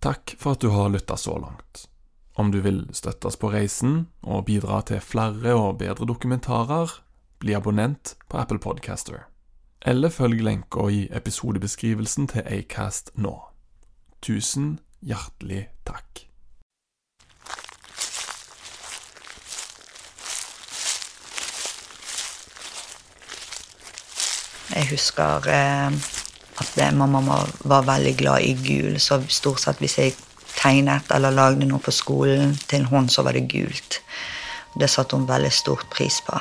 Takk 0.00 0.36
for 0.38 0.54
at 0.54 0.62
du 0.62 0.68
har 0.70 0.92
lytta 0.94 1.16
så 1.16 1.38
langt. 1.38 1.88
Om 2.38 2.50
du 2.50 2.60
vil 2.62 2.84
støtte 2.94 3.26
oss 3.26 3.36
på 3.36 3.50
reisen 3.50 4.06
og 4.22 4.44
bidra 4.46 4.78
til 4.86 5.00
flere 5.02 5.56
og 5.58 5.80
bedre 5.80 6.06
dokumentarer, 6.06 6.92
bli 7.42 7.54
abonnent 7.58 8.14
på 8.30 8.38
Apple 8.38 8.58
Podcaster. 8.62 9.26
Eller 9.82 10.10
følg 10.10 10.42
lenka 10.42 10.86
i 10.90 11.08
episodebeskrivelsen 11.10 12.30
til 12.30 12.46
Acast 12.46 13.10
nå. 13.14 13.34
Tusen 14.22 14.78
hjertelig 15.02 15.66
takk. 15.86 16.24
Jeg 24.78 24.90
husker 24.90 25.48
eh, 25.50 25.94
at 26.60 26.94
mamma 26.94 27.38
var 27.64 27.86
veldig 27.86 28.16
glad 28.18 28.42
i 28.42 28.54
gul, 28.54 28.98
så 29.00 29.20
stort 29.28 29.62
sett 29.62 29.80
hvis 29.82 29.98
jeg 29.98 30.16
tegnet 30.58 31.10
eller 31.14 31.34
lagde 31.34 31.66
noe 31.68 31.82
på 31.82 31.94
skolen 31.94 32.56
til 32.68 32.86
hun, 32.90 33.08
så 33.08 33.22
var 33.22 33.36
det 33.36 33.48
gult. 33.50 34.00
Det 34.78 34.90
satte 34.90 35.16
hun 35.16 35.28
veldig 35.28 35.52
stort 35.52 35.88
pris 35.90 36.20
på. 36.26 36.38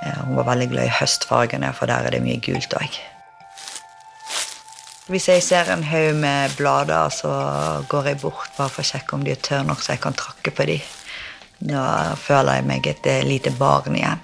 Hun 0.00 0.36
var 0.36 0.46
veldig 0.52 0.68
glad 0.70 0.88
i 0.88 0.98
høstfargene, 1.00 1.72
for 1.76 1.90
der 1.90 2.06
er 2.06 2.14
det 2.14 2.22
mye 2.24 2.40
gult 2.42 2.74
òg. 2.78 2.98
Hvis 5.10 5.26
jeg 5.28 5.42
ser 5.42 5.72
en 5.72 5.82
haug 5.84 6.16
med 6.22 6.54
blader, 6.56 7.10
så 7.10 7.30
går 7.90 8.12
jeg 8.12 8.20
bort 8.22 8.52
bare 8.56 8.70
for 8.70 8.84
å 8.84 8.90
sjekke 8.92 9.16
om 9.16 9.24
de 9.26 9.34
er 9.34 9.42
tørre 9.42 9.66
nok 9.66 9.82
så 9.82 9.96
jeg 9.96 10.04
kan 10.04 10.14
trakke 10.14 10.54
på 10.54 10.66
dem. 10.70 10.84
Da 11.60 12.14
føler 12.16 12.60
jeg 12.60 12.68
meg 12.70 12.86
et 12.86 13.08
lite 13.26 13.50
barn 13.58 13.98
igjen. 13.98 14.22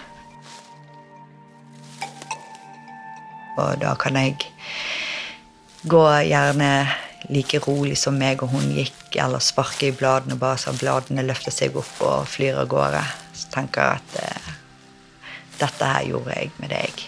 Og 3.56 3.80
da 3.80 3.94
kan 3.98 4.16
jeg 4.20 4.36
gå 5.88 6.04
gjerne 6.28 6.70
like 7.32 7.58
rolig 7.64 7.96
som 7.98 8.16
meg 8.18 8.42
og 8.44 8.52
hun 8.54 8.70
gikk, 8.74 9.16
eller 9.22 9.42
sparke 9.42 9.88
i 9.88 9.94
bladene 9.96 10.38
bare 10.38 10.60
så 10.60 10.74
bladene 10.76 11.24
løfter 11.26 11.54
seg 11.54 11.76
opp 11.78 12.00
og 12.04 12.28
flyr 12.30 12.60
av 12.62 12.70
gårde. 12.70 13.02
Så 13.34 13.50
tenker 13.54 13.82
jeg 13.82 14.00
at 14.00 14.16
eh, 14.22 14.54
dette 15.60 15.92
her 15.92 16.08
gjorde 16.10 16.36
jeg 16.36 16.52
med 16.60 16.72
deg. 16.74 17.06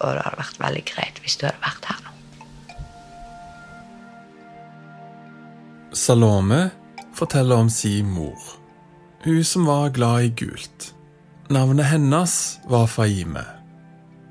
Og 0.00 0.12
det 0.12 0.26
hadde 0.26 0.42
vært 0.42 0.60
veldig 0.62 0.84
greit 0.92 1.22
hvis 1.24 1.38
du 1.40 1.46
hadde 1.48 1.64
vært 1.64 1.90
her 1.90 2.02
nå. 2.04 2.12
Salome 5.96 6.62
forteller 7.16 7.56
om 7.64 7.72
si 7.72 8.02
mor. 8.04 8.52
Hun 9.24 9.42
som 9.44 9.64
var 9.66 9.94
glad 9.96 10.28
i 10.28 10.32
gult. 10.44 10.92
Navnet 11.50 11.88
hennes 11.88 12.58
var 12.68 12.86
Faime. 12.90 13.55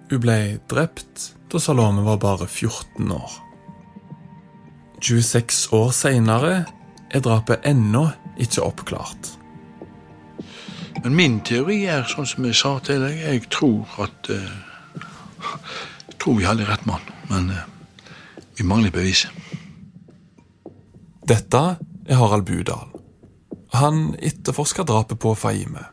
Hun 0.10 0.22
ble 0.22 0.38
drept 0.70 1.32
da 1.52 1.60
Salome 1.62 2.04
var 2.06 2.20
bare 2.22 2.48
14 2.48 3.12
år. 3.12 3.32
26 5.02 5.74
år 5.74 5.92
seinere 5.94 6.54
er 7.14 7.24
drapet 7.26 7.66
ennå 7.66 8.08
ikke 8.42 8.64
oppklart. 8.66 9.32
Men 11.04 11.16
min 11.18 11.40
teori 11.46 11.84
er 11.90 12.08
sånn 12.10 12.28
som 12.30 12.46
jeg 12.48 12.58
sa 12.58 12.76
til 12.86 13.04
deg. 13.04 13.20
Jeg 13.22 13.46
tror 13.54 13.86
at 14.06 14.30
uh, 14.34 14.54
Jeg 16.10 16.18
tror 16.22 16.40
vi 16.40 16.48
hadde 16.48 16.66
rett 16.66 16.86
mann, 16.90 17.04
men 17.30 17.52
uh, 17.54 17.66
vi 18.58 18.66
mangler 18.66 18.94
beviset. 18.94 19.30
Dette 21.26 21.62
er 22.06 22.18
Harald 22.22 22.46
Budal. 22.46 22.90
Han 23.76 24.16
etterforsker 24.22 24.86
drapet 24.88 25.20
på 25.22 25.34
Faime. 25.38 25.86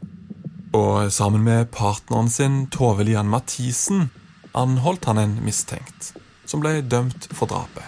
Og 0.73 1.13
sammen 1.13 1.45
med 1.45 1.71
partneren 1.71 2.31
sin 2.33 2.67
Tove 2.73 3.05
Lian 3.05 3.29
Mathisen 3.29 4.09
anholdt 4.57 5.05
han 5.05 5.19
en 5.21 5.35
mistenkt, 5.45 6.15
som 6.49 6.63
ble 6.65 6.81
dømt 6.81 7.29
for 7.33 7.51
drapet. 7.51 7.85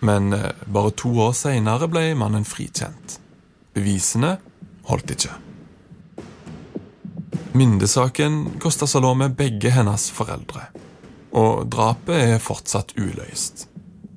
Men 0.00 0.32
eh, 0.32 0.52
bare 0.64 0.94
to 0.96 1.12
år 1.20 1.34
seinere 1.36 1.88
ble 1.92 2.14
mannen 2.16 2.48
frikjent. 2.48 3.18
Bevisene 3.76 4.38
holdt 4.88 5.12
ikke. 5.12 5.36
Myndesaken 7.52 8.60
kosta 8.62 8.86
Salome 8.88 9.28
begge 9.36 9.72
hennes 9.74 10.08
foreldre, 10.14 10.70
og 11.36 11.66
drapet 11.68 12.36
er 12.36 12.42
fortsatt 12.42 12.94
uløst. 12.96 13.66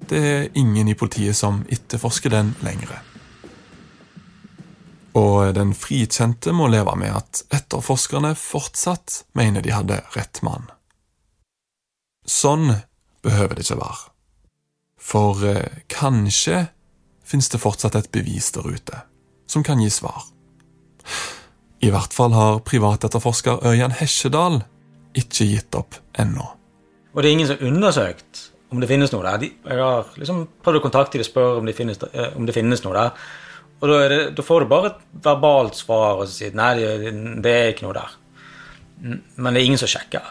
Det 0.08 0.20
er 0.20 0.52
ingen 0.60 0.88
i 0.88 0.96
politiet 0.96 1.36
som 1.36 1.64
etterforsker 1.72 2.32
den 2.32 2.54
lenger. 2.64 3.02
Og 5.20 5.54
den 5.54 5.76
frikjente 5.78 6.54
må 6.56 6.68
leve 6.74 6.96
med 6.98 7.14
at 7.14 7.44
etterforskerne 7.54 8.34
fortsatt 8.40 9.24
mener 9.38 9.62
de 9.62 9.74
hadde 9.76 10.00
rett 10.16 10.42
mann. 10.46 10.72
Sånn 12.26 12.72
behøver 13.24 13.58
det 13.58 13.68
ikke 13.68 13.82
være. 13.84 14.10
For 15.04 15.44
eh, 15.46 15.82
kanskje 15.92 16.68
fins 17.28 17.50
det 17.52 17.62
fortsatt 17.62 17.98
et 18.00 18.12
bevis 18.16 18.52
der 18.56 18.68
ute 18.68 19.04
som 19.48 19.64
kan 19.64 19.82
gi 19.84 19.90
svar. 19.92 20.24
I 21.84 21.92
hvert 21.92 22.16
fall 22.16 22.34
har 22.34 22.62
privatetterforsker 22.66 23.66
Ørjan 23.68 23.94
Hesjedal 24.00 24.62
ikke 25.20 25.50
gitt 25.52 25.76
opp 25.78 26.00
ennå. 26.20 26.46
Og 27.14 27.22
det 27.22 27.30
er 27.30 27.36
ingen 27.36 27.50
som 27.50 27.60
har 27.60 27.70
undersøkt 27.70 28.48
om 28.74 28.80
det 28.82 28.90
finnes 28.90 29.12
noe 29.14 29.22
der. 29.28 29.52
jeg 29.70 29.78
har 29.78 30.08
liksom 30.18 30.48
prøvd 30.64 30.80
å 30.80 30.84
kontakte 30.88 31.20
dem 31.20 31.26
og 31.26 31.30
spørre 31.30 31.60
om 31.60 31.68
det 31.68 31.76
finnes, 31.78 32.00
eh, 32.02 32.32
om 32.38 32.48
det 32.48 32.56
finnes 32.56 32.82
noe 32.84 32.96
der. 32.96 33.12
Og 33.84 33.90
da, 33.92 33.98
det, 34.08 34.20
da, 34.38 34.44
får 34.48 34.64
du 34.64 34.72
bare 34.72 34.94
et 34.94 35.02
verbalt 35.26 35.76
svar 35.76 36.22
og 36.24 36.30
sier 36.32 36.56
nei, 36.56 36.72
det, 36.80 37.12
det 37.44 37.52
er 37.52 37.74
ikke 37.74 37.84
noe 37.90 37.98
der. 37.98 38.16
Men 39.36 39.52
det 39.52 39.60
er 39.60 39.66
ingen 39.68 39.82
som 39.82 39.92
sjekker. 39.92 40.30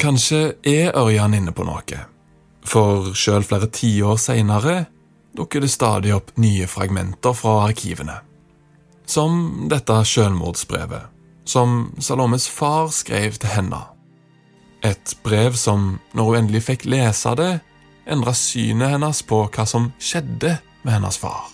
Kanskje 0.00 0.40
er 0.68 0.92
Ørjan 0.96 1.36
inne 1.36 1.52
på 1.56 1.64
noe, 1.64 2.02
for 2.64 3.14
sjøl 3.16 3.44
flere 3.44 3.70
tiår 3.72 4.20
seinere 4.20 4.76
dukker 5.36 5.64
det 5.64 5.70
stadig 5.72 6.12
opp 6.16 6.34
nye 6.40 6.68
fragmenter 6.68 7.32
fra 7.36 7.62
arkivene. 7.66 8.18
Som 9.08 9.66
dette 9.70 9.96
sjølmordsbrevet, 10.06 11.08
som 11.48 11.90
Salomes 11.98 12.48
far 12.52 12.92
skrev 12.94 13.40
til 13.40 13.52
henne. 13.54 13.80
Et 14.84 15.16
brev 15.24 15.56
som, 15.58 15.98
når 16.12 16.28
hun 16.28 16.38
endelig 16.42 16.64
fikk 16.68 16.86
lese 16.88 17.32
det, 17.40 17.52
endra 18.10 18.34
synet 18.34 18.94
hennes 18.94 19.22
på 19.22 19.44
hva 19.46 19.66
som 19.66 19.92
skjedde 19.98 20.56
med 20.82 20.94
hennes 20.96 21.18
far. 21.20 21.48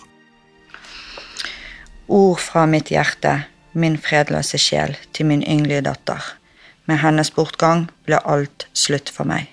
Ord 2.07 2.39
fra 2.39 2.65
mitt 2.65 2.91
hjerte, 2.91 3.43
min 3.71 3.97
fredløse 3.99 4.57
sjel, 4.57 4.95
til 5.13 5.27
min 5.29 5.43
ynglige 5.43 5.83
datter. 5.89 6.23
Med 6.87 7.01
hennes 7.03 7.31
bortgang 7.35 7.89
ble 8.07 8.19
alt 8.23 8.67
slutt 8.73 9.11
for 9.11 9.27
meg. 9.27 9.51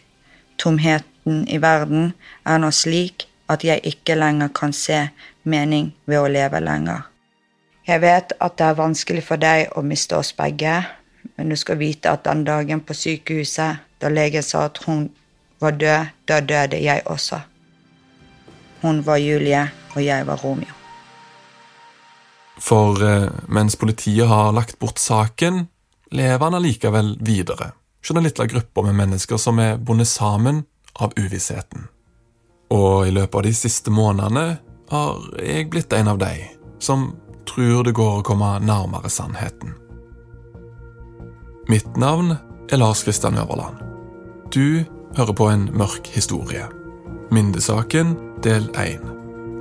Tomheten 0.58 1.42
i 1.50 1.58
verden 1.58 2.12
er 2.46 2.60
nå 2.62 2.70
slik 2.70 3.26
at 3.50 3.64
jeg 3.66 3.82
ikke 3.84 4.16
lenger 4.16 4.52
kan 4.54 4.72
se 4.72 5.08
mening 5.42 5.90
ved 6.06 6.22
å 6.22 6.30
leve 6.30 6.62
lenger. 6.62 7.02
Jeg 7.84 8.00
vet 8.00 8.32
at 8.40 8.54
det 8.56 8.68
er 8.70 8.78
vanskelig 8.78 9.24
for 9.26 9.40
deg 9.40 9.74
å 9.76 9.82
miste 9.84 10.16
oss 10.16 10.32
begge, 10.32 10.78
men 11.36 11.50
du 11.50 11.56
skal 11.58 11.80
vite 11.80 12.12
at 12.12 12.24
den 12.24 12.46
dagen 12.46 12.80
på 12.80 12.96
sykehuset 12.96 13.82
da 14.00 14.12
legen 14.12 14.46
sa 14.46 14.68
at 14.70 14.80
hun 14.86 15.10
var 15.64 15.76
død, 15.81 16.14
da 16.28 16.40
døde 16.40 16.81
jeg 16.84 17.02
også. 17.06 17.40
Hun 18.84 19.00
var 19.06 19.16
Julie, 19.16 19.62
og 19.94 20.05
jeg 20.05 20.26
var 20.26 20.40
Romeo. 20.44 20.75
For 22.61 23.00
eh, 23.02 23.31
mens 23.49 23.76
politiet 23.76 24.28
har 24.28 24.52
lagt 24.52 24.78
bort 24.78 25.00
saken, 25.00 25.66
lever 26.11 26.44
han 26.44 26.55
allikevel 26.55 27.16
videre. 27.20 27.72
Hos 28.05 28.12
en 28.12 28.22
liten 28.22 28.49
gruppe 28.49 28.84
med 28.84 28.94
mennesker 28.94 29.40
som 29.40 29.58
er 29.58 29.81
bundet 29.81 30.08
sammen 30.08 30.64
av 31.00 31.16
uvissheten. 31.16 31.88
Og 32.70 33.08
i 33.08 33.14
løpet 33.14 33.40
av 33.40 33.46
de 33.46 33.55
siste 33.56 33.90
månedene 33.90 34.58
har 34.90 35.25
jeg 35.40 35.70
blitt 35.72 35.93
en 35.96 36.12
av 36.12 36.20
de 36.20 36.34
som 36.78 37.14
tror 37.49 37.84
det 37.84 37.96
går 37.96 38.20
å 38.20 38.26
komme 38.26 38.58
nærmere 38.60 39.10
sannheten. 39.10 39.72
Mitt 41.69 41.96
navn 41.96 42.37
er 42.69 42.81
Lars 42.81 43.02
Kristian 43.05 43.38
Øverland. 43.40 43.81
Du 44.52 44.84
hører 45.16 45.32
på 45.32 45.49
en 45.49 45.70
mørk 45.72 46.06
historie. 46.06 46.64
Mindesaken 47.31 48.16
del 48.43 48.62
1. 48.62 49.00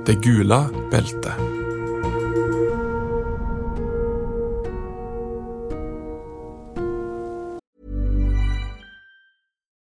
Det 0.06 0.16
gule 0.24 0.60
beltet. 0.90 1.34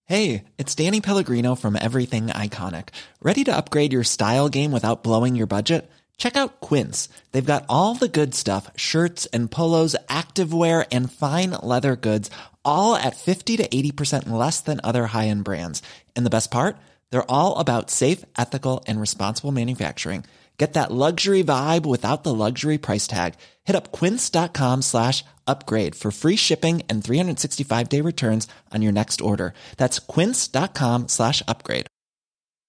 Hey, 0.09 0.45
it's 0.57 0.75
Danny 0.77 1.01
Pellegrino 1.01 1.57
from 1.57 1.77
Everything 1.77 2.29
Iconic. 2.29 2.89
Ready 3.21 3.45
to 3.45 3.57
upgrade 3.57 3.93
your 3.93 4.05
style 4.05 4.49
game 4.49 4.71
without 4.71 5.03
blowing 5.03 5.35
your 5.37 5.49
budget? 5.49 5.91
Check 6.17 6.37
out 6.37 6.61
Quince. 6.61 7.09
They've 7.33 7.53
got 7.55 7.65
all 7.69 7.95
the 7.95 8.09
good 8.09 8.35
stuff 8.35 8.71
shirts 8.77 9.27
and 9.33 9.51
polos, 9.51 9.97
activewear, 10.09 10.87
and 10.93 11.13
fine 11.13 11.51
leather 11.63 11.97
goods, 11.97 12.31
all 12.67 12.97
at 12.97 13.17
50 13.17 13.57
to 13.57 13.67
80% 13.69 14.29
less 14.29 14.61
than 14.61 14.81
other 14.85 15.07
high 15.07 15.29
end 15.29 15.45
brands. 15.45 15.83
And 16.15 16.27
the 16.27 16.31
best 16.31 16.51
part? 16.51 16.77
They're 17.11 17.31
all 17.31 17.59
about 17.59 17.91
safe, 17.91 18.25
ethical, 18.37 18.85
and 18.87 19.01
responsible 19.01 19.53
manufacturing. 19.53 20.25
Get 20.59 20.73
that 20.73 20.91
luxury 20.91 21.45
vibe 21.45 21.85
without 21.85 22.25
the 22.25 22.33
luxury 22.33 22.79
price 22.79 23.07
tag. 23.07 23.35
Hit 23.65 23.77
up 23.77 23.93
quince.com 23.93 24.83
slash 24.83 25.23
upgrade 25.47 25.95
for 25.95 26.11
free 26.11 26.37
shipping 26.37 26.83
and 26.89 27.05
365 27.05 27.89
day 27.89 28.01
returns 28.01 28.49
on 28.73 28.83
your 28.83 28.93
next 28.93 29.21
order. 29.21 29.53
That's 29.77 29.99
quince.com 29.99 31.09
slash 31.09 31.43
upgrade. 31.47 31.87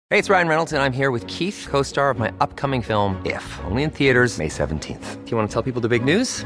Hey, 0.10 0.20
it's 0.20 0.30
Ryan 0.30 0.48
Reynolds, 0.48 0.72
and 0.72 0.82
I'm 0.82 0.94
here 0.94 1.12
with 1.12 1.28
Keith, 1.28 1.68
co 1.70 1.82
star 1.84 2.10
of 2.10 2.18
my 2.18 2.32
upcoming 2.40 2.82
film, 2.82 3.22
If, 3.26 3.60
only 3.66 3.84
in 3.84 3.90
theaters, 3.90 4.38
May 4.38 4.48
17th. 4.48 5.26
Do 5.26 5.32
you 5.32 5.38
want 5.38 5.50
to 5.50 5.54
tell 5.54 5.64
people 5.64 5.82
the 5.82 5.90
big 5.90 6.06
news? 6.06 6.46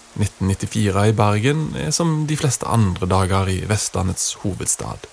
1994 0.19 1.07
i 1.07 1.13
Bergen 1.15 1.65
er 1.79 1.91
som 1.95 2.25
de 2.27 2.37
fleste 2.37 2.67
andre 2.67 3.07
dager 3.07 3.49
i 3.49 3.61
Vestlandets 3.69 4.33
hovedstad. 4.43 5.07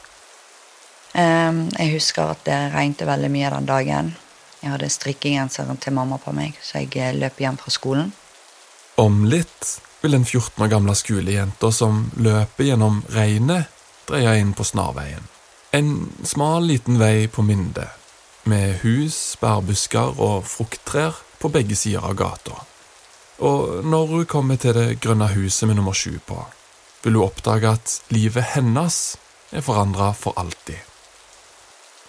Ehm, 1.15 1.69
jeg 1.79 1.95
husker 1.95 2.33
at 2.35 2.45
det 2.47 2.59
regnet 2.75 3.07
veldig 3.07 3.31
mye 3.33 3.53
den 3.55 3.69
dagen. 3.69 4.15
Jeg 4.63 4.75
hadde 4.75 4.91
strikkegenseren 4.91 5.79
til 5.79 5.95
mamma 5.95 6.19
på 6.19 6.35
meg, 6.35 6.59
så 6.63 6.83
jeg 6.83 6.97
eh, 6.99 7.15
løp 7.15 7.39
hjem 7.39 7.59
fra 7.61 7.71
skolen. 7.71 8.13
Om 8.99 9.25
litt 9.31 9.79
vil 10.03 10.17
den 10.17 10.27
14 10.27 10.65
år 10.65 10.71
gamle 10.73 10.95
skolejenta 10.99 11.71
som 11.75 12.09
løper 12.19 12.71
gjennom 12.71 13.03
regnet, 13.15 13.71
dreie 14.09 14.39
inn 14.41 14.55
på 14.57 14.67
snarveien. 14.67 15.27
En 15.75 16.09
smal, 16.25 16.67
liten 16.67 16.99
vei 16.99 17.29
på 17.31 17.45
Minde, 17.45 17.87
med 18.49 18.81
hus, 18.83 19.37
bærbusker 19.41 20.19
og 20.19 20.47
frukttrær 20.49 21.19
på 21.39 21.51
begge 21.53 21.77
sider 21.77 22.07
av 22.09 22.17
gata. 22.19 22.68
Og 23.39 23.85
når 23.85 24.07
hun 24.07 24.27
kommer 24.27 24.59
til 24.59 24.75
det 24.75 24.99
grønne 25.03 25.29
huset 25.31 25.69
med 25.69 25.79
nummer 25.79 25.95
sju 25.95 26.19
på, 26.27 26.41
vil 27.05 27.19
hun 27.19 27.29
oppdage 27.29 27.71
at 27.71 27.99
livet 28.11 28.55
hennes 28.55 29.17
er 29.55 29.63
forandra 29.63 30.11
for 30.13 30.35
alltid. 30.37 30.81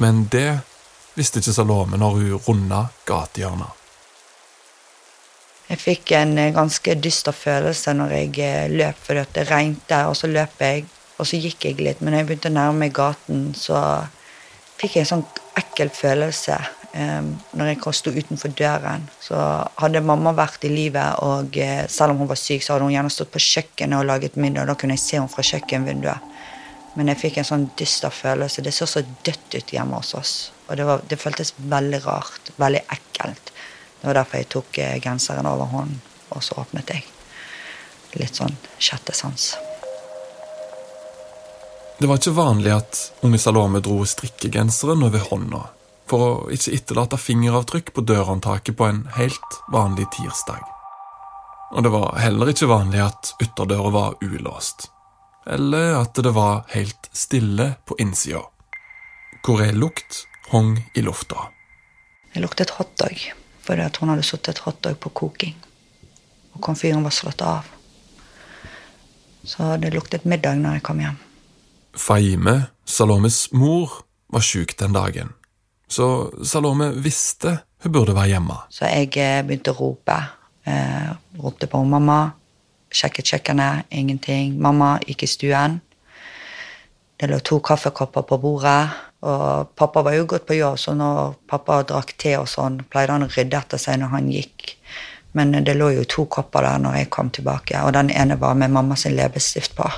Men 0.02 0.26
det 0.32 0.62
visste 1.14 1.42
ikke 1.42 1.54
Salome 1.54 2.00
når 2.00 2.18
hun 2.18 2.40
runda 2.48 2.88
gatehjørnet. 3.06 3.76
Jeg 5.70 5.78
fikk 5.78 6.16
en 6.18 6.32
eh, 6.42 6.54
ganske 6.56 6.96
dyster 6.98 7.36
følelse 7.36 7.94
når 7.94 8.14
jeg 8.16 8.32
eh, 8.42 8.72
løp, 8.74 8.98
fordi 9.06 9.26
det 9.36 9.44
regnet, 9.52 9.92
og 10.10 10.16
så 10.18 10.30
løp 10.32 10.64
jeg, 10.66 10.88
og 11.20 11.28
så 11.30 11.38
gikk 11.38 11.68
jeg 11.68 11.78
litt. 11.78 12.02
Men 12.02 12.16
når 12.16 12.24
jeg 12.24 12.30
begynte 12.30 12.50
å 12.50 12.56
nærme 12.56 12.88
meg 12.88 12.96
gaten, 12.98 13.52
så 13.54 13.78
fikk 14.82 14.98
jeg 14.98 15.06
en 15.06 15.12
sånn 15.12 15.26
ekkel 15.60 15.92
følelse 15.94 16.58
når 17.00 17.72
jeg 17.72 17.94
sto 17.96 18.12
utenfor 18.12 18.54
døren. 18.58 19.06
Så 19.24 19.38
hadde 19.80 20.02
mamma 20.06 20.34
vært 20.38 20.66
i 20.68 20.72
livet, 20.74 21.20
og 21.26 21.56
uh, 21.56 21.84
selv 21.92 22.14
om 22.14 22.24
hun 22.24 22.30
var 22.32 22.40
syk, 22.40 22.66
så 22.66 22.76
hadde 22.76 22.88
hun 22.88 22.96
gjerne 22.96 23.14
stått 23.14 23.32
på 23.34 23.42
kjøkkenet 23.44 24.00
og 24.00 24.10
laget 24.10 24.40
middag, 24.40 24.66
og 24.66 24.72
da 24.72 24.78
kunne 24.80 24.98
jeg 24.98 25.04
se 25.06 25.20
henne 25.20 25.32
fra 25.32 25.46
kjøkkenvinduet. 25.46 26.36
Men 26.98 27.12
jeg 27.12 27.22
fikk 27.22 27.38
en 27.40 27.48
sånn 27.48 27.68
dyster 27.80 28.12
følelse. 28.14 28.64
Det 28.66 28.74
så 28.76 28.88
så 28.90 29.04
dødt 29.06 29.56
ut 29.56 29.74
hjemme 29.76 30.00
hos 30.02 30.16
oss. 30.18 30.34
Og 30.68 30.76
det, 30.78 30.88
var, 30.90 31.06
det 31.08 31.20
føltes 31.22 31.54
veldig 31.58 32.02
rart. 32.06 32.52
Veldig 32.60 32.82
ekkelt. 32.98 33.54
Det 34.02 34.08
var 34.08 34.22
derfor 34.22 34.42
jeg 34.42 34.50
tok 34.52 34.82
eh, 34.82 34.98
genseren 35.04 35.48
over 35.50 35.70
hånden, 35.74 36.02
og 36.34 36.44
så 36.44 36.58
åpnet 36.62 36.92
jeg. 36.94 37.06
Litt 38.20 38.40
sånn 38.40 38.56
sjette 38.82 39.14
sans. 39.16 39.52
Det 42.00 42.08
var 42.08 42.20
ikke 42.20 42.32
vanlig 42.32 42.72
at 42.72 43.00
unge 43.28 43.42
Salome 43.44 43.82
dro 43.84 43.98
strikkegenseren 44.08 45.04
over 45.04 45.26
hånda, 45.30 45.66
for 46.10 46.26
å 46.26 46.32
ikke 46.54 46.74
etterlate 46.76 47.20
fingeravtrykk 47.22 47.94
på 47.94 48.04
dørhåndtaket 48.10 48.78
på 48.78 48.88
en 48.90 49.04
helt 49.18 49.60
vanlig 49.74 50.08
tirsdag. 50.16 50.64
Og 51.70 51.86
det 51.86 51.92
var 51.94 52.18
heller 52.18 52.50
ikke 52.50 52.70
vanlig 52.70 53.04
at 53.06 53.34
ytterdøra 53.44 53.92
var 53.94 54.18
ulåst, 54.26 54.90
eller 55.46 56.00
at 56.00 56.18
det 56.18 56.34
var 56.34 56.64
helt 56.74 57.10
stille 57.14 57.76
på 57.86 57.98
innsida, 58.02 58.42
hvor 59.46 59.62
ei 59.62 59.72
lukt 59.76 60.24
hong 60.50 60.80
i 60.98 61.06
lufta. 61.06 61.52
Det 62.34 62.42
luktet 62.42 62.78
hotdog 62.78 63.30
fordi 63.70 63.84
at 63.86 64.00
hun 64.02 64.10
hadde 64.10 64.26
satt 64.26 64.48
et 64.50 64.64
hotdog 64.66 64.96
på 64.98 65.12
koking. 65.14 65.58
Og 66.58 66.62
komfyren 66.66 67.04
var 67.06 67.14
slått 67.14 67.44
av. 67.46 67.68
Så 69.46 69.76
det 69.78 69.92
luktet 69.94 70.26
middag 70.26 70.58
når 70.58 70.80
jeg 70.80 70.86
kom 70.88 71.04
hjem. 71.04 71.20
Faime, 71.94 72.56
Salomes 72.90 73.52
mor, 73.54 74.00
var 74.34 74.42
sjuk 74.46 74.74
den 74.80 74.98
dagen. 74.98 75.36
Så 75.90 76.30
Salome 76.46 76.92
visste 77.02 77.58
hun 77.84 77.92
burde 77.92 78.16
være 78.16 78.34
hjemme. 78.34 78.58
Så 78.70 78.90
jeg 78.90 79.14
eh, 79.18 79.42
begynte 79.48 79.74
å 79.74 79.78
rope. 79.80 80.16
Eh, 80.68 81.12
ropte 81.40 81.70
på 81.72 81.82
mamma. 81.88 82.22
Sjekket 82.92 83.34
kjøkkenet. 83.34 83.88
Ingenting. 83.96 84.58
Mamma 84.60 84.98
gikk 85.08 85.24
i 85.24 85.30
stuen. 85.32 85.80
Det 87.20 87.30
lå 87.32 87.40
to 87.44 87.60
kaffekopper 87.64 88.28
på 88.28 88.40
bordet. 88.40 88.82
Og 89.20 89.72
pappa 89.76 90.04
var 90.04 90.16
jo 90.16 90.28
gått 90.32 90.46
på 90.48 90.56
jobb, 90.56 90.78
så 90.80 90.94
når 90.96 91.34
pappa 91.50 91.82
drakk 91.84 92.14
te 92.22 92.38
og 92.40 92.48
sånn, 92.48 92.78
pleide 92.88 93.18
han 93.18 93.26
å 93.26 93.32
rydde 93.34 93.60
etter 93.60 93.82
seg 93.82 93.98
når 94.00 94.14
han 94.14 94.30
gikk. 94.32 94.76
Men 95.36 95.52
det 95.68 95.76
lå 95.76 95.90
jo 95.98 96.06
to 96.08 96.24
kopper 96.32 96.64
der 96.64 96.80
når 96.80 97.02
jeg 97.02 97.10
kom 97.12 97.32
tilbake, 97.36 97.82
og 97.84 97.92
den 97.98 98.14
ene 98.16 98.40
var 98.40 98.56
med 98.56 98.72
mamma 98.72 98.96
sin 98.96 99.18
leppestift 99.20 99.76
på. 99.76 99.90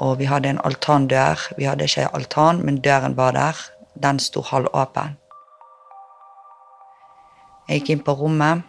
Og 0.00 0.18
vi 0.18 0.28
hadde 0.28 0.48
en 0.52 0.60
altandør. 0.64 1.40
Vi 1.56 1.64
hadde 1.64 1.84
ikke 1.88 2.08
altan, 2.14 2.60
men 2.64 2.80
døren 2.84 3.16
var 3.16 3.32
der. 3.32 3.60
Den 4.02 4.18
sto 4.20 4.42
halvåpen. 4.44 5.16
Jeg 7.68 7.80
gikk 7.80 7.90
inn 7.90 8.04
på 8.06 8.14
rommet. 8.20 8.62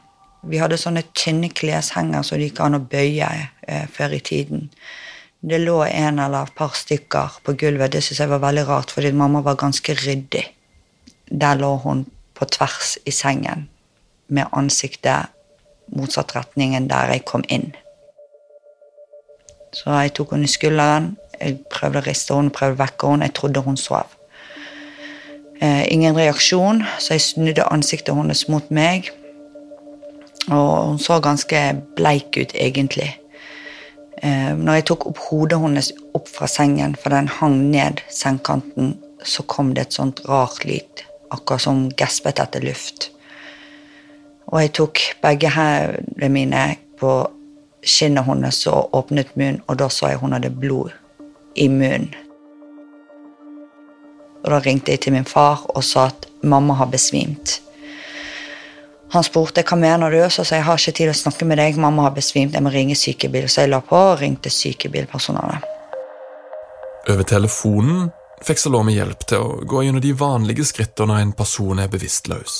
Vi 0.48 0.62
hadde 0.62 0.80
sånne 0.80 1.04
tynne 1.18 1.50
kleshenger 1.52 2.24
som 2.24 2.40
det 2.40 2.50
gikk 2.50 2.62
an 2.64 2.78
å 2.78 2.82
bøye 2.82 3.28
eh, 3.68 3.86
før 3.92 4.16
i 4.16 4.24
tiden. 4.24 4.70
Det 5.42 5.60
lå 5.62 5.82
en 5.86 6.20
eller 6.20 6.48
et 6.48 6.56
par 6.58 6.74
stykker 6.78 7.42
på 7.46 7.56
gulvet. 7.60 7.92
Det 7.94 8.02
syntes 8.04 8.24
jeg 8.24 8.32
var 8.32 8.42
veldig 8.46 8.68
rart, 8.70 8.94
fordi 8.94 9.12
mamma 9.12 9.44
var 9.46 9.60
ganske 9.60 9.94
ryddig. 10.00 10.46
Der 11.30 11.60
lå 11.60 11.76
hun 11.84 12.06
på 12.38 12.46
tvers 12.46 12.96
i 13.06 13.12
sengen 13.12 13.68
med 14.28 14.50
ansiktet 14.52 15.34
motsatt 15.94 16.36
retningen 16.36 16.88
der 16.90 17.14
jeg 17.14 17.26
kom 17.28 17.46
inn. 17.50 17.72
Så 19.72 19.92
jeg 19.92 20.14
tok 20.18 20.32
henne 20.36 20.48
i 20.48 20.52
skulderen. 20.52 21.16
Jeg 21.40 21.60
prøvde 21.72 22.02
å 22.02 22.08
riste 22.08 22.36
henne, 22.36 22.54
prøvde 22.54 22.78
å 22.78 22.82
vekke 22.84 23.12
henne. 23.12 23.28
Jeg 23.30 23.38
trodde 23.38 23.64
hun 23.66 23.78
sov. 23.78 24.18
Eh, 25.62 25.94
ingen 25.94 26.16
reaksjon, 26.18 26.84
så 27.00 27.16
jeg 27.16 27.26
snudde 27.26 27.66
ansiktet 27.74 28.16
hennes 28.16 28.46
mot 28.50 28.72
meg. 28.72 29.10
Og 30.48 30.94
hun 30.94 31.00
så 31.02 31.20
ganske 31.24 31.62
bleik 31.98 32.38
ut, 32.38 32.54
egentlig. 32.54 33.10
Eh, 34.22 34.54
når 34.54 34.80
jeg 34.80 34.88
tok 34.92 35.08
opp 35.12 35.20
hodet 35.30 35.60
hennes 35.62 35.92
opp 36.18 36.30
fra 36.30 36.48
sengen, 36.50 36.96
for 36.96 37.14
den 37.14 37.30
hang 37.40 37.58
ned 37.72 38.02
sengekanten, 38.10 38.96
så 39.26 39.44
kom 39.50 39.74
det 39.74 39.88
et 39.88 39.98
sånt 39.98 40.22
rart 40.30 40.64
lyd, 40.66 41.04
akkurat 41.34 41.62
som 41.62 41.88
gespet 41.98 42.40
etter 42.42 42.64
luft. 42.66 43.10
Og 44.48 44.62
jeg 44.62 44.74
tok 44.78 45.02
begge 45.22 45.52
hendene 45.52 46.30
mine 46.32 46.64
på 47.00 47.18
kinnet 47.84 48.26
hennes 48.26 48.64
og 48.68 48.96
åpnet 48.96 49.36
munnen, 49.36 49.62
og 49.68 49.78
da 49.80 49.90
så 49.90 50.12
jeg 50.12 50.22
hun 50.22 50.36
hadde 50.36 50.50
blod 50.50 50.92
i 51.56 51.68
munnen. 51.70 52.14
Og 54.44 54.52
da 54.54 54.60
ringte 54.64 54.94
jeg 54.94 55.04
til 55.04 55.16
min 55.16 55.26
far 55.28 55.66
og 55.74 55.84
sa 55.84 56.08
at 56.08 56.28
mamma 56.44 56.78
har 56.80 56.88
besvimt. 56.92 57.58
Han 59.12 59.24
spurte 59.24 59.64
hva 59.64 59.78
mener 59.80 60.12
du, 60.12 60.20
så 60.30 60.44
sa 60.44 60.60
jeg 60.60 60.68
har 60.68 60.80
ikke 60.80 60.96
tid 61.00 61.12
å 61.12 61.16
snakke 61.16 61.48
med 61.48 61.60
deg, 61.60 61.80
mamma 61.80 62.08
har 62.08 62.16
besvimt, 62.16 62.56
jeg 62.56 62.64
må 62.64 62.72
ringe 62.72 62.96
sykebil. 62.96 63.48
Så 63.48 63.64
jeg 63.64 63.72
la 63.72 63.82
på 63.84 63.96
og 63.96 64.20
ringte 64.22 64.52
sykebilpersonalet. 64.52 65.64
Over 67.08 67.28
telefonen 67.28 68.10
fikk 68.44 68.60
Salome 68.62 68.94
hjelp 68.94 69.24
til 69.30 69.44
å 69.44 69.62
gå 69.68 69.86
gjennom 69.86 70.04
de 70.04 70.12
vanlige 70.18 70.68
skrittene 70.68 71.14
når 71.14 71.24
en 71.24 71.34
person 71.40 71.80
er 71.80 71.92
bevisstløs. 71.92 72.58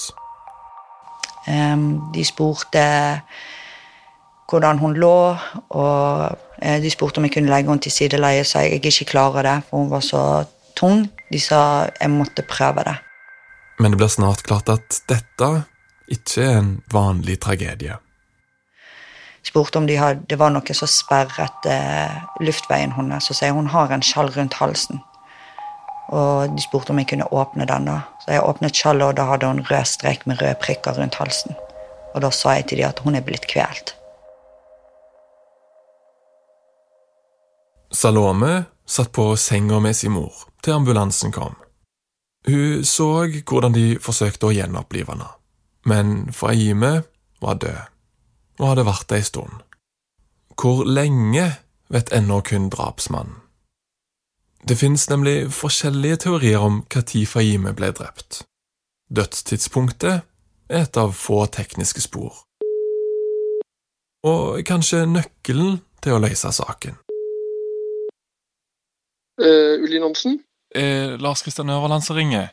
Um, 1.48 2.10
De 2.16 2.24
spurte 2.28 2.84
hvordan 4.48 4.80
hun 4.80 4.96
lå, 4.96 5.36
og 5.70 6.38
eh, 6.62 6.80
de 6.82 6.92
spurte 6.92 7.20
om 7.20 7.28
jeg 7.28 7.36
kunne 7.36 7.52
legge 7.52 7.70
henne 7.70 7.84
til 7.84 7.94
sideleie, 7.94 8.46
så 8.48 8.64
jeg 8.64 8.80
ikke 8.80 9.12
klarer 9.12 9.44
det, 9.44 9.58
for 9.70 9.84
hun 9.84 9.92
var 9.92 10.06
så 10.06 10.24
tung. 10.78 11.08
De 11.32 11.40
sa 11.42 11.90
jeg 12.00 12.14
måtte 12.14 12.46
prøve 12.48 12.86
det. 12.88 12.96
Men 13.80 13.94
det 13.94 14.00
blir 14.00 14.12
snart 14.12 14.46
klart 14.48 14.70
at 14.74 15.02
dette 15.10 15.50
ikke 16.08 16.44
er 16.44 16.60
en 16.62 16.78
vanlig 16.94 17.40
tragedie. 17.44 17.98
spurte 19.44 19.78
om 19.78 19.88
de 19.88 19.96
hadde, 19.96 20.26
det 20.28 20.40
var 20.40 20.52
noe 20.52 20.74
som 20.76 20.88
sperret 20.88 21.68
eh, 21.68 22.16
luftveien 22.40 22.96
hennes. 22.96 23.28
Så 23.28 23.34
sier 23.34 23.56
hun 23.56 23.70
har 23.72 23.92
en 23.92 24.04
skjall 24.04 24.32
rundt 24.36 24.58
halsen. 24.60 25.00
Og 26.08 26.56
de 26.56 26.64
spurte 26.64 26.92
om 26.92 27.00
jeg 27.00 27.10
kunne 27.12 27.28
åpne 27.32 27.68
den. 27.68 27.86
da. 27.86 28.02
Så 28.24 28.32
jeg 28.32 28.44
åpnet 28.44 28.76
skjallet, 28.76 29.08
og 29.08 29.16
da 29.20 29.28
hadde 29.28 29.48
hun 29.48 29.64
rød 29.70 29.86
strek 29.86 30.26
med 30.26 30.42
røde 30.42 30.56
prikker 30.64 30.96
rundt 31.00 31.16
halsen. 31.16 31.56
Og 32.16 32.22
da 32.24 32.32
sa 32.32 32.56
jeg 32.58 32.68
til 32.68 32.82
dem 32.82 32.90
at 32.90 33.00
hun 33.04 33.16
er 33.16 33.24
blitt 33.24 33.48
kvelt. 33.48 33.97
Salome 37.98 38.64
satt 38.86 39.12
på 39.12 39.38
senga 39.38 39.80
med 39.80 39.96
sin 39.96 40.12
mor 40.12 40.34
til 40.62 40.76
ambulansen 40.78 41.32
kom. 41.34 41.56
Hun 42.46 42.84
så 42.86 43.08
hvordan 43.26 43.74
de 43.74 43.86
forsøkte 43.98 44.46
å 44.46 44.54
gjenopplive 44.54 45.16
henne, 45.16 45.30
men 45.90 46.12
Fahime 46.30 46.92
var 47.42 47.58
død, 47.64 47.80
og 48.60 48.68
hadde 48.70 48.86
vært 48.86 49.08
det 49.10 49.18
ei 49.18 49.26
stund. 49.26 49.64
Hvor 50.54 50.84
lenge 50.86 51.48
vet 51.90 52.14
ennå 52.14 52.38
kun 52.46 52.70
drapsmannen. 52.70 53.42
Det 54.68 54.78
finnes 54.78 55.08
nemlig 55.10 55.50
forskjellige 55.58 56.22
teorier 56.28 56.62
om 56.62 56.84
når 56.94 57.26
Fahime 57.34 57.74
ble 57.74 57.90
drept. 57.98 58.44
Dødstidspunktet 59.10 60.22
er 60.70 60.86
et 60.86 61.02
av 61.02 61.18
få 61.18 61.48
tekniske 61.50 62.06
spor. 62.06 62.46
Og 64.28 64.62
kanskje 64.70 65.06
nøkkelen 65.10 65.82
til 66.04 66.14
å 66.14 66.22
løse 66.22 66.54
saken. 66.54 67.07
Uh, 69.42 69.84
Ulin 69.84 70.04
Omsen? 70.04 70.40
eh, 70.76 71.20
Lars 71.20 71.42
Kristian 71.42 71.70
Øverland 71.70 72.04
som 72.04 72.16
ringer. 72.16 72.48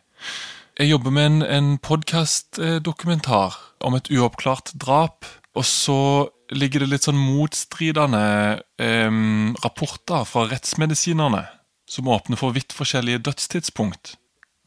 Jeg 0.78 0.90
jobber 0.90 1.10
med 1.10 1.26
en, 1.26 1.42
en 1.42 1.78
podkastdokumentar 1.78 3.58
om 3.80 3.94
et 3.94 4.10
uoppklart 4.10 4.72
drap. 4.80 5.26
Og 5.54 5.64
så 5.64 6.28
ligger 6.50 6.82
det 6.82 6.90
litt 6.90 7.06
sånn 7.06 7.18
motstridende 7.20 8.62
em, 8.82 9.54
rapporter 9.62 10.26
fra 10.26 10.48
rettsmedisinerne 10.50 11.44
som 11.86 12.10
åpner 12.10 12.40
for 12.40 12.56
vidt 12.56 12.74
forskjellige 12.74 13.22
dødstidspunkt. 13.28 14.16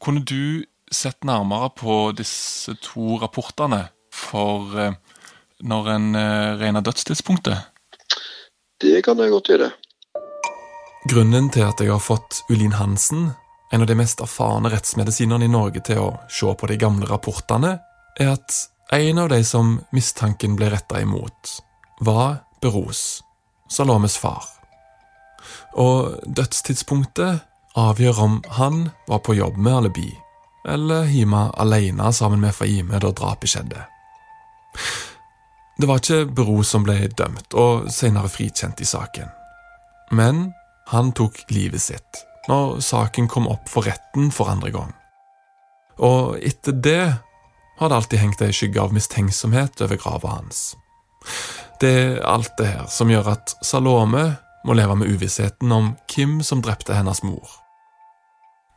Kunne 0.00 0.24
du 0.24 0.64
sett 0.90 1.26
nærmere 1.28 1.68
på 1.76 2.12
disse 2.16 2.72
to 2.80 3.18
rapportene 3.20 3.90
for 4.14 4.72
eh, 4.80 4.96
når 5.60 5.90
en 5.92 6.08
eh, 6.16 6.56
regner 6.62 6.86
dødstidspunktet? 6.86 7.68
Det 8.80 9.02
kan 9.04 9.20
jeg 9.20 9.34
godt 9.34 9.52
gjøre. 9.52 9.70
Grunnen 11.06 11.46
til 11.54 11.62
at 11.62 11.78
jeg 11.78 11.92
har 11.92 12.02
fått 12.02 12.42
Ulin 12.50 12.74
Hansen, 12.74 13.30
en 13.70 13.84
av 13.84 13.86
de 13.86 13.94
mest 13.94 14.20
erfarne 14.24 14.70
rettsmedisinerne 14.72 15.46
i 15.46 15.52
Norge, 15.52 15.80
til 15.86 16.00
å 16.02 16.08
se 16.32 16.50
på 16.58 16.66
de 16.66 16.78
gamle 16.80 17.06
rapportene, 17.06 17.76
er 18.18 18.32
at 18.34 18.56
en 18.92 19.20
av 19.22 19.28
de 19.30 19.38
som 19.46 19.76
mistanken 19.94 20.56
ble 20.58 20.72
retta 20.72 21.00
imot, 21.00 21.58
var 22.00 22.40
Beros, 22.62 23.22
Salomes 23.70 24.16
far. 24.18 24.42
Og 25.78 26.18
dødstidspunktet 26.26 27.44
avgjør 27.78 28.22
om 28.24 28.40
han 28.58 28.88
var 29.06 29.22
på 29.22 29.38
jobb 29.38 29.56
med 29.56 29.76
alibi, 29.82 30.10
eller 30.66 31.06
hjemme 31.12 31.48
alene 31.54 32.10
sammen 32.12 32.42
med 32.42 32.56
Fahime 32.56 32.98
da 32.98 33.12
drapet 33.14 33.54
skjedde. 33.54 33.86
Det 35.78 35.86
var 35.86 36.02
ikke 36.02 36.24
Beros 36.34 36.72
som 36.74 36.82
ble 36.82 37.04
dømt 37.14 37.54
og 37.54 37.86
senere 37.94 38.30
frikjent 38.32 38.80
i 38.82 38.88
saken. 38.88 39.28
Men 40.10 40.48
han 40.92 41.12
tok 41.12 41.44
livet 41.52 41.82
sitt 41.82 42.24
når 42.48 42.78
saken 42.80 43.28
kom 43.28 43.48
opp 43.50 43.68
for 43.68 43.84
retten 43.84 44.30
for 44.32 44.48
andre 44.48 44.70
gang. 44.72 44.92
Og 46.00 46.38
etter 46.40 46.72
det 46.72 47.02
har 47.78 47.90
det 47.90 47.96
alltid 47.96 48.22
hengt 48.22 48.42
ei 48.42 48.54
skygge 48.56 48.80
av 48.80 48.94
mistenksomhet 48.96 49.82
over 49.84 50.00
grava 50.00 50.38
hans. 50.38 50.72
Det 51.80 51.90
er 51.92 52.22
alt 52.26 52.56
det 52.58 52.70
her 52.72 52.88
som 52.90 53.10
gjør 53.12 53.34
at 53.34 53.52
Salome 53.62 54.24
må 54.64 54.74
leve 54.74 54.96
med 54.98 55.12
uvissheten 55.12 55.70
om 55.72 55.92
hvem 56.10 56.40
som 56.42 56.64
drepte 56.64 56.96
hennes 56.96 57.22
mor. 57.22 57.52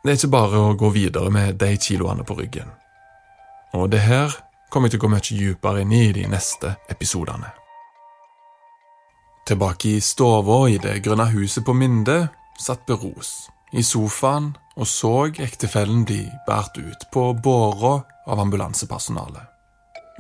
Det 0.04 0.12
er 0.12 0.20
ikke 0.20 0.34
bare 0.36 0.60
å 0.60 0.76
gå 0.78 0.92
videre 0.94 1.32
med 1.34 1.62
de 1.62 1.72
kiloene 1.80 2.26
på 2.28 2.38
ryggen. 2.38 2.70
Og 3.78 3.88
det 3.94 4.04
her 4.04 4.36
kommer 4.74 4.90
jeg 4.90 4.98
til 4.98 5.02
å 5.02 5.06
gå 5.06 5.14
mye 5.16 5.26
dypere 5.30 5.86
inn 5.86 5.96
i 5.96 6.06
de 6.16 6.28
neste 6.30 6.76
episodene. 6.92 7.54
Tilbake 9.52 9.90
i 9.90 10.02
stua 10.02 10.70
i 10.70 10.78
det 10.80 11.02
grønne 11.04 11.26
huset 11.34 11.66
på 11.68 11.74
Minde 11.76 12.30
satt 12.56 12.86
Beros 12.88 13.50
i 13.76 13.82
sofaen 13.84 14.54
og 14.80 14.88
så 14.88 15.26
ektefellen 15.44 16.06
bli 16.08 16.22
båret 16.48 16.78
ut 16.80 17.04
på 17.12 17.24
båra 17.34 17.90
av 18.32 18.40
ambulansepersonalet. 18.40 19.44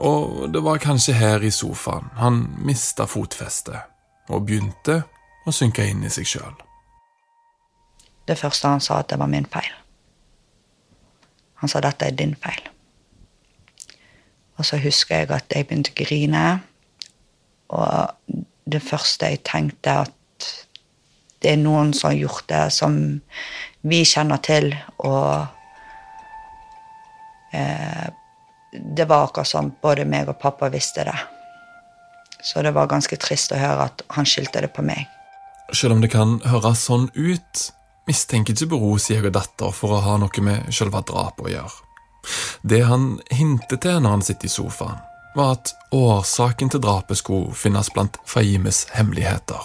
Og 0.03 0.51
det 0.51 0.59
var 0.65 0.83
kanskje 0.83 1.15
her 1.15 1.47
i 1.47 1.53
sofaen 1.55 2.11
han 2.19 2.41
mista 2.59 3.07
fotfestet 3.07 4.27
og 4.27 4.49
begynte 4.51 4.99
å 5.47 5.55
synke 5.55 5.87
inn 5.87 6.03
i 6.03 6.11
seg 6.11 6.27
sjøl. 6.27 6.59
Det 8.27 8.35
første 8.35 8.75
han 8.75 8.83
sa, 8.83 8.99
at 8.99 9.15
det 9.15 9.23
var 9.23 9.31
min 9.31 9.47
feil. 9.47 9.71
Han 11.63 11.71
sa 11.71 11.79
dette 11.79 12.11
er 12.11 12.19
din 12.19 12.35
feil. 12.35 12.67
Og 14.59 14.67
så 14.67 14.83
husker 14.83 15.23
jeg 15.23 15.31
at 15.31 15.55
jeg 15.55 15.71
begynte 15.71 15.95
å 15.95 16.01
grine. 16.03 16.47
Og 17.71 18.41
det 18.65 18.81
første 18.83 19.31
jeg 19.31 19.43
tenkte, 19.47 20.01
at 20.05 20.47
det 21.41 21.55
er 21.55 21.61
noen 21.61 21.93
som 21.97 22.11
har 22.11 22.19
gjort 22.19 22.47
det, 22.51 22.63
som 22.73 22.95
vi 23.81 24.01
kjenner 24.05 24.41
til, 24.45 24.73
og 25.01 25.47
eh, 27.53 28.09
Det 28.71 29.03
var 29.03 29.25
akkurat 29.25 29.47
som 29.47 29.73
både 29.83 30.05
meg 30.07 30.29
og 30.31 30.37
pappa 30.39 30.69
visste 30.71 31.03
det. 31.03 31.17
Så 32.41 32.61
det 32.63 32.71
var 32.71 32.87
ganske 32.87 33.17
trist 33.19 33.51
å 33.51 33.59
høre 33.59 33.89
at 33.89 34.03
han 34.15 34.25
skyldte 34.25 34.61
det 34.63 34.69
på 34.71 34.85
meg. 34.85 35.09
Selv 35.75 35.97
om 35.97 36.01
det 36.01 36.13
kan 36.13 36.37
høres 36.47 36.85
sånn 36.87 37.09
ut, 37.11 37.65
mistenker 38.07 38.55
ikke 38.55 38.69
Bero 38.71 38.93
og 38.95 39.31
datter 39.35 39.75
for 39.75 39.97
å 39.97 40.01
ha 40.05 40.15
noe 40.17 40.45
med 40.45 40.71
selve 40.71 41.03
drapet 41.03 41.45
å 41.45 41.51
gjøre. 41.51 41.77
Det 42.63 42.81
han 42.87 43.19
hintet 43.33 43.81
til 43.83 43.99
når 43.99 44.15
han 44.15 44.25
sitter 44.25 44.47
i 44.47 44.55
sofaen, 44.55 45.03
var 45.35 45.55
at 45.55 45.73
årsaken 45.95 46.71
til 46.71 46.81
drapet 46.83 47.19
skulle 47.21 47.55
finnes 47.55 47.91
blant 47.93 48.19
Fahimes 48.27 48.85
hemmeligheter. 48.95 49.61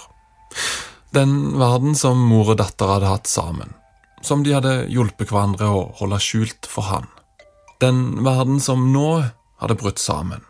Den 1.14 1.58
verden 1.58 1.94
som 1.98 2.20
mor 2.28 2.52
og 2.52 2.60
datter 2.60 2.90
hadde 2.96 3.10
hatt 3.10 3.30
sammen, 3.30 3.74
som 4.22 4.42
de 4.44 4.54
hadde 4.56 4.74
hjulpet 4.92 5.30
hverandre 5.30 5.70
å 5.70 5.86
holde 6.00 6.20
skjult 6.22 6.68
for 6.70 6.88
han. 6.90 7.08
Den 7.82 8.24
verden 8.24 8.60
som 8.60 8.90
nå 8.92 9.10
hadde 9.60 9.78
brutt 9.80 10.00
sammen, 10.02 10.42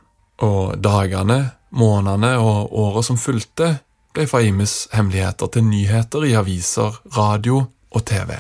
og 0.43 0.77
dagene, 0.83 1.57
månedene 1.71 2.37
og 2.41 2.73
åra 2.77 3.03
som 3.07 3.19
fulgte, 3.21 3.77
ble 4.17 4.27
Fahimes 4.31 4.87
hemmeligheter 4.97 5.51
til 5.53 5.67
nyheter 5.69 6.25
i 6.25 6.37
aviser, 6.39 7.01
radio 7.17 7.67
og 7.93 8.07
TV. 8.09 8.33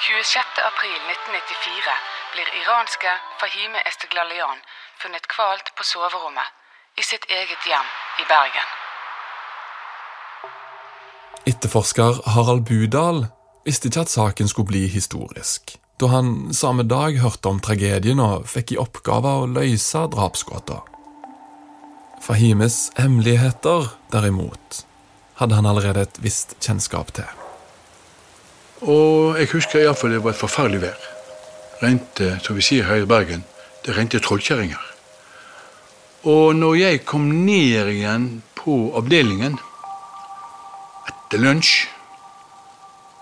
26. 0.00 0.60
april 0.70 1.00
1994 1.12 1.96
blir 2.34 2.52
iranske 2.62 3.10
Fahime 3.42 3.82
Esteglalian 3.90 4.62
funnet 5.02 5.26
kvalt 5.28 5.72
på 5.76 5.84
soverommet 5.84 6.48
i 7.00 7.02
sitt 7.04 7.24
eget 7.32 7.62
hjem 7.68 7.88
i 8.20 8.24
Bergen. 8.28 8.68
Etterforsker 11.48 12.20
Harald 12.34 12.66
Budal 12.68 13.24
visste 13.64 13.88
ikke 13.88 14.04
at 14.04 14.12
saken 14.12 14.50
skulle 14.50 14.68
bli 14.72 14.84
historisk, 14.92 15.76
da 16.00 16.10
han 16.12 16.52
samme 16.56 16.84
dag 16.84 17.16
hørte 17.22 17.48
om 17.48 17.60
tragedien 17.64 18.20
og 18.20 18.48
fikk 18.50 18.74
i 18.74 18.80
oppgave 18.82 19.32
å 19.40 19.48
løse 19.48 20.04
drapsgåta. 20.12 20.82
Fahimes 22.20 22.90
hemmeligheter, 23.00 23.88
derimot, 24.12 24.82
hadde 25.40 25.56
han 25.56 25.68
allerede 25.70 26.04
et 26.04 26.20
visst 26.20 26.58
kjennskap 26.60 27.14
til. 27.16 27.28
Og 28.84 29.40
jeg 29.40 29.48
husker 29.54 29.80
iallfall 29.80 30.12
det 30.12 30.20
var 30.24 30.36
et 30.36 30.42
forferdelig 30.42 30.84
vær. 30.84 31.08
Rente, 31.80 32.34
som 32.44 32.56
vi 32.56 32.64
sier 32.64 32.84
her 32.84 33.00
i 33.00 33.08
Bergen, 33.08 33.46
det 33.86 33.96
rente 33.96 34.20
trollkjerringer. 34.20 34.89
Og 36.28 36.52
når 36.56 36.74
jeg 36.76 37.04
kom 37.08 37.30
ned 37.46 37.88
igjen 37.94 38.26
på 38.58 38.90
avdelingen 38.98 39.56
etter 41.08 41.40
lunsj, 41.40 41.86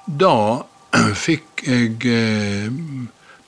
da 0.08 0.64
fikk 1.26 1.62
jeg 1.68 2.08
eh, 2.10 2.66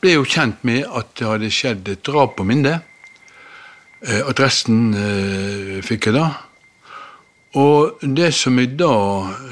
ble 0.01 0.15
jo 0.15 0.29
kjent 0.29 0.63
med 0.69 0.87
at 0.87 1.11
det 1.19 1.27
hadde 1.27 1.51
skjedd 1.55 1.91
et 1.91 2.05
drap 2.07 2.37
på 2.39 2.47
Minde. 2.47 2.77
Eh, 4.07 4.23
adressen 4.23 4.95
eh, 4.95 5.77
fikk 5.85 6.11
jeg 6.11 6.19
da. 6.21 6.29
Og 7.59 7.99
det 8.07 8.31
som 8.37 8.59
jeg 8.61 8.77
da 8.79 8.95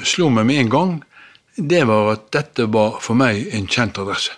slo 0.07 0.29
meg 0.31 0.47
med 0.47 0.63
en 0.63 0.73
gang, 0.73 0.97
det 1.59 1.83
var 1.89 2.13
at 2.13 2.29
dette 2.31 2.69
var 2.71 3.01
for 3.03 3.19
meg 3.19 3.49
en 3.51 3.67
kjent 3.67 3.99
adresse. 3.99 4.31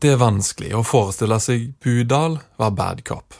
Det 0.00 0.14
er 0.14 0.20
vanskelig 0.20 0.76
å 0.78 0.86
forestille 0.86 1.40
seg 1.42 1.72
Budal 1.82 2.38
var 2.60 2.76
bad 2.76 3.02
cop. 3.04 3.34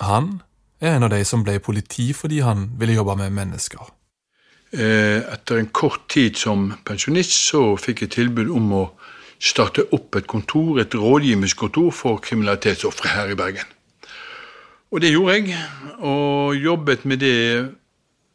Han 0.00 0.40
er 0.80 0.96
en 0.96 1.06
av 1.06 1.12
de 1.12 1.20
som 1.28 1.44
ble 1.44 1.58
politi 1.62 2.10
fordi 2.16 2.40
han 2.44 2.70
ville 2.80 2.96
jobbe 2.96 3.16
med 3.20 3.34
mennesker. 3.36 3.90
Eh, 4.70 5.18
etter 5.26 5.58
en 5.58 5.70
kort 5.74 6.06
tid 6.12 6.38
som 6.38 6.70
pensjonist 6.86 7.34
så 7.50 7.74
fikk 7.80 8.04
jeg 8.04 8.14
tilbud 8.14 8.52
om 8.54 8.72
å 8.78 8.84
starte 9.40 9.86
opp 9.96 10.16
et 10.16 10.28
kontor, 10.30 10.78
et 10.78 10.94
rådgivningskontor 10.94 11.90
for 11.96 12.20
kriminalitetsofre 12.22 13.14
her 13.16 13.32
i 13.32 13.38
Bergen. 13.38 13.66
Og 14.90 15.02
det 15.02 15.12
gjorde 15.12 15.36
jeg, 15.38 15.58
og 16.02 16.56
jobbet 16.58 17.06
med 17.06 17.22
det 17.22 17.38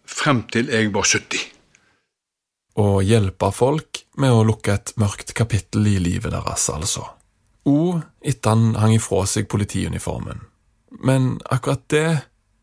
frem 0.08 0.44
til 0.52 0.72
jeg 0.72 0.92
var 0.96 1.08
70. 1.08 1.46
Å 2.76 2.88
hjelpe 3.04 3.52
folk 3.56 4.04
med 4.20 4.36
å 4.36 4.44
lukke 4.48 4.76
et 4.76 4.92
mørkt 5.00 5.32
kapittel 5.36 5.88
i 5.88 5.98
livet 6.04 6.34
deres, 6.36 6.68
altså. 6.72 7.06
O 7.66 7.96
etter 8.22 8.52
han 8.52 8.76
hang 8.80 8.96
ifra 8.98 9.24
seg 9.30 9.48
politiuniformen. 9.52 10.44
Men 11.04 11.40
akkurat 11.52 11.84
det 11.90 12.08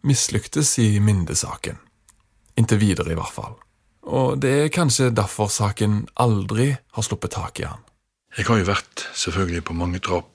mislyktes 0.03 0.79
i 0.79 1.01
Minde-saken. 1.01 1.79
Inntil 2.57 2.81
videre, 2.83 3.13
i 3.13 3.19
hvert 3.19 3.35
fall. 3.35 3.55
Og 4.03 4.39
det 4.43 4.53
er 4.65 4.75
kanskje 4.75 5.13
derfor 5.15 5.51
saken 5.53 6.07
aldri 6.21 6.73
har 6.75 7.07
sluppet 7.07 7.37
tak 7.37 7.61
i 7.63 7.69
han. 7.69 7.83
Jeg 8.37 8.49
har 8.49 8.59
jo 8.59 8.67
vært 8.67 9.05
selvfølgelig 9.15 9.65
på 9.69 9.77
mange 9.77 10.01
drap 10.03 10.29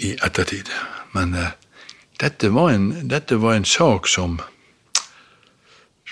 i 0.00 0.14
ettertid, 0.24 0.70
men 1.12 1.36
uh, 1.36 1.52
dette, 2.20 2.48
var 2.50 2.72
en, 2.72 2.88
dette, 3.08 3.36
var 3.38 3.58
en, 3.58 3.68
sak 3.68 4.08
som 4.08 4.40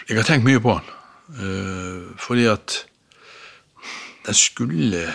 Jeg 0.08 0.18
har 0.18 0.26
tenkt 0.26 0.44
mye 0.44 0.60
på 0.60 0.76
den. 0.76 0.96
Uh, 1.30 2.16
fordi 2.18 2.46
at 2.50 2.84
den 4.26 4.34
skulle 4.34 5.14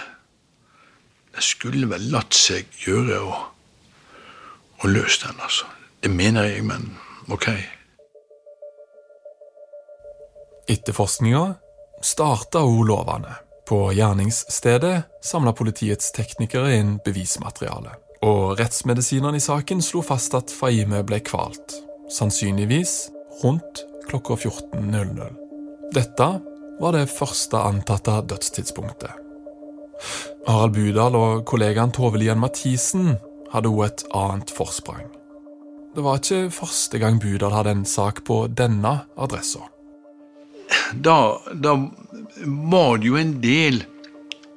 Den 1.35 1.43
skulle 1.43 1.89
vel 1.91 2.05
latt 2.13 2.33
seg 2.33 2.69
gjøre 2.79 3.17
å, 3.19 3.39
å 4.83 4.91
løs 4.91 5.19
den, 5.23 5.39
altså. 5.39 5.69
Det 6.03 6.11
mener 6.11 6.49
jeg, 6.49 6.65
men 6.67 6.91
ok. 7.31 7.49
Etterforskninga 10.69 11.45
starta 12.03 12.65
hun 12.65 12.87
lovende. 12.87 13.41
På 13.65 13.89
gjerningsstedet 13.93 15.23
samla 15.25 15.55
politiets 15.57 16.11
teknikere 16.13 16.75
inn 16.77 16.99
bevismateriale, 17.05 17.95
og 18.21 18.59
rettsmedisineren 18.59 19.39
i 19.39 19.41
saken 19.41 19.81
slo 19.81 20.03
fast 20.05 20.37
at 20.37 20.53
Faime 20.53 21.01
ble 21.07 21.17
kvalt, 21.25 21.73
sannsynligvis 22.13 22.93
rundt 23.41 23.81
klokka 24.05 24.37
14.00. 24.37 25.33
Dette 25.97 26.29
var 26.79 26.93
det 26.93 27.07
første 27.09 27.57
antatte 27.57 28.19
dødstidspunktet. 28.29 29.17
Harald 30.45 30.75
Budal 30.75 31.17
og 31.17 31.45
kollegaen 31.49 31.93
Tove 31.95 32.19
Lien 32.21 32.37
Mathisen 32.37 33.15
hadde 33.55 33.71
hun 33.71 33.87
et 33.87 34.03
annet 34.13 34.51
forsprang. 34.53 35.07
Det 35.95 36.03
var 36.03 36.19
ikke 36.19 36.51
første 36.51 36.99
gang 36.99 37.21
Budal 37.23 37.55
hadde 37.55 37.71
en 37.71 37.87
sak 37.87 38.25
på 38.27 38.45
denne 38.51 38.99
adressa 39.15 39.63
da, 40.93 41.41
da 41.53 41.75
var 42.45 42.97
det 42.97 43.09
jo 43.09 43.17
en 43.19 43.35
del 43.43 43.81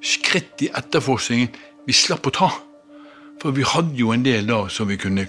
skritt 0.04 0.64
i 0.64 0.70
etterforskningen 0.76 1.50
vi 1.88 1.96
slapp 1.96 2.28
å 2.28 2.34
ta. 2.34 2.50
For 3.38 3.54
vi 3.54 3.66
hadde 3.66 3.96
jo 3.98 4.12
en 4.12 4.24
del 4.26 4.48
da 4.48 4.64
som 4.72 4.90
vi 4.90 4.98
kunne, 5.00 5.26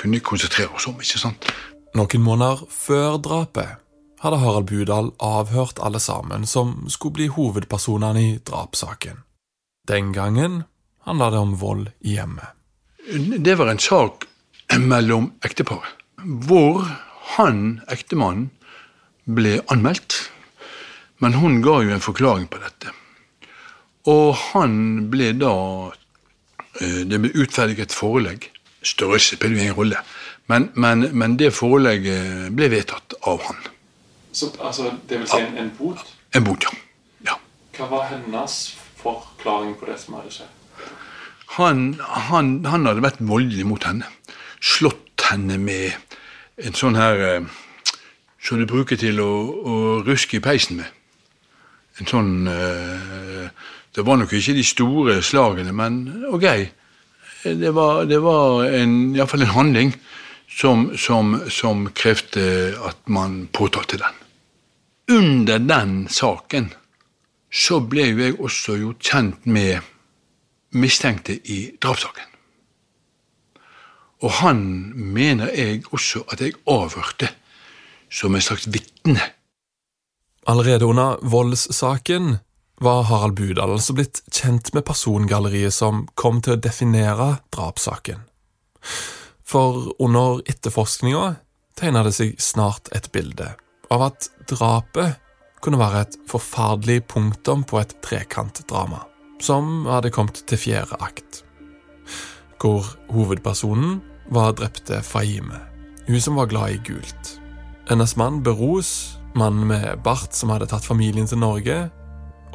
kunne 0.00 0.20
konsentrere 0.20 0.74
oss 0.74 0.88
om. 0.90 0.98
ikke 1.00 1.22
sant? 1.22 1.50
Noen 1.96 2.24
måneder 2.24 2.66
før 2.72 3.20
drapet 3.22 3.82
hadde 4.20 4.40
Harald 4.42 4.68
Budal 4.68 5.12
avhørt 5.22 5.80
alle 5.80 6.00
sammen 6.02 6.46
som 6.48 6.88
skulle 6.92 7.20
bli 7.20 7.28
hovedpersonene 7.32 8.24
i 8.24 8.34
drapssaken. 8.44 9.22
Den 9.88 10.12
gangen 10.12 10.64
handla 11.06 11.30
det 11.30 11.40
om 11.40 11.56
vold 11.60 11.88
i 12.00 12.16
hjemmet. 12.18 12.55
Det 13.06 13.54
var 13.54 13.68
en 13.70 13.78
sak 13.78 14.24
mellom 14.82 15.30
ekteparet, 15.46 15.92
hvor 16.18 16.82
han, 17.36 17.80
ektemannen, 17.92 18.50
ble 19.26 19.60
anmeldt. 19.70 20.30
Men 21.22 21.36
hun 21.38 21.60
ga 21.62 21.80
jo 21.82 21.94
en 21.94 22.02
forklaring 22.02 22.48
på 22.50 22.58
dette. 22.62 22.90
Og 24.10 24.34
han 24.52 25.06
ble 25.10 25.32
da 25.34 25.54
eh, 26.80 27.02
Det 27.08 27.18
ble 27.22 27.32
utferdiget 27.42 27.94
forelegg. 27.94 28.50
Størrelse 28.86 29.38
spiller 29.38 29.56
jo 29.56 29.62
ingen 29.64 29.78
rolle. 29.78 30.02
Men, 30.46 30.70
men, 30.74 31.08
men, 31.12 31.38
det 31.38 31.52
forelegget 31.54 32.52
ble 32.54 32.70
vedtatt 32.70 33.16
av 33.26 33.42
han. 33.48 33.62
Så, 34.32 34.52
altså, 34.60 34.92
Det 35.08 35.22
vil 35.22 35.30
si 35.30 35.40
en, 35.42 35.56
en 35.62 35.72
bot? 35.78 36.04
En 36.34 36.44
bot, 36.46 36.62
ja. 36.62 36.74
ja. 37.30 37.38
Hva 37.78 37.90
var 37.90 38.06
hennes 38.12 38.60
forklaring 39.00 39.74
på 39.78 39.90
det 39.90 39.98
som 40.02 40.18
hadde 40.20 40.34
skjedd? 40.38 40.55
Han, 41.56 41.94
han, 42.28 42.58
han 42.68 42.88
hadde 42.88 43.04
vært 43.04 43.22
voldelig 43.24 43.64
mot 43.68 43.84
henne. 43.88 44.08
Slått 44.60 45.24
henne 45.30 45.56
med 45.60 45.94
en 46.60 46.76
sånn 46.76 46.98
her 46.98 47.22
eh, 47.24 47.46
som 48.40 48.60
du 48.60 48.66
bruker 48.68 48.98
til 49.00 49.20
å, 49.22 49.30
å 49.56 49.76
ruske 50.06 50.38
i 50.38 50.44
peisen 50.44 50.80
med. 50.80 50.92
En 51.96 52.08
sånn 52.10 52.32
uh, 52.44 53.48
Det 53.96 54.04
var 54.04 54.18
nok 54.20 54.34
ikke 54.36 54.52
de 54.52 54.64
store 54.66 55.14
slagene, 55.24 55.72
men 55.72 56.26
ok. 56.28 56.44
Det 57.46 57.70
var, 57.72 58.04
det 58.04 58.18
var 58.20 58.66
iallfall 58.68 59.46
en 59.46 59.54
handling 59.54 59.92
som, 60.50 60.90
som, 60.98 61.38
som 61.48 61.86
krevde 61.96 62.74
at 62.84 63.00
man 63.08 63.46
påtalte 63.48 63.96
den. 64.02 64.20
Under 65.16 65.62
den 65.62 65.94
saken 66.12 66.68
så 67.48 67.80
ble 67.80 68.10
jo 68.10 68.24
jeg 68.24 68.36
også 68.42 68.76
gjort 68.82 69.08
kjent 69.08 69.46
med 69.48 69.80
mistenkte 70.76 71.38
i 71.52 71.60
drapssaken. 71.82 72.32
Og 74.24 74.32
han 74.40 74.60
mener 74.94 75.52
jeg 75.52 75.84
også 75.92 76.24
at 76.32 76.40
jeg 76.40 76.56
avhørte 76.70 77.28
som 78.12 78.34
en 78.34 78.44
slags 78.44 78.68
vitne. 78.72 79.20
Allerede 80.46 80.86
under 80.86 81.18
voldssaken 81.22 82.38
var 82.80 83.06
Harald 83.08 83.36
Budal 83.36 83.72
altså 83.76 83.96
blitt 83.96 84.22
kjent 84.30 84.72
med 84.76 84.84
persongalleriet 84.86 85.74
som 85.74 86.04
kom 86.14 86.40
til 86.44 86.56
å 86.56 86.60
definere 86.60 87.28
drapssaken. 87.54 88.22
For 89.46 89.92
under 90.02 90.42
etterforskninga 90.48 91.36
tegna 91.78 92.04
det 92.06 92.14
seg 92.16 92.36
snart 92.42 92.90
et 92.96 93.10
bilde 93.14 93.52
av 93.92 94.08
at 94.08 94.28
drapet 94.50 95.20
kunne 95.64 95.80
være 95.80 96.04
et 96.04 96.16
forferdelig 96.30 97.02
punktum 97.10 97.64
på 97.66 97.80
et 97.80 97.94
trekantdrama, 98.04 99.02
som 99.42 99.86
hadde 99.86 100.12
kommet 100.14 100.42
til 100.48 100.60
fjerde 100.60 100.98
akt, 101.02 101.42
hvor 102.60 102.86
hovedpersonen 103.12 104.00
var 104.32 104.56
drepte 104.58 105.02
Faime, 105.06 105.60
hun 106.08 106.20
som 106.20 106.38
var 106.38 106.50
glad 106.50 106.74
i 106.74 106.82
gult. 106.86 107.36
Hennes 107.88 108.16
mann 108.16 108.42
Beros, 108.42 109.18
mannen 109.34 109.68
med 109.68 110.02
bart 110.02 110.34
som 110.34 110.50
hadde 110.50 110.66
tatt 110.70 110.86
familien 110.86 111.28
til 111.28 111.38
Norge, 111.38 111.86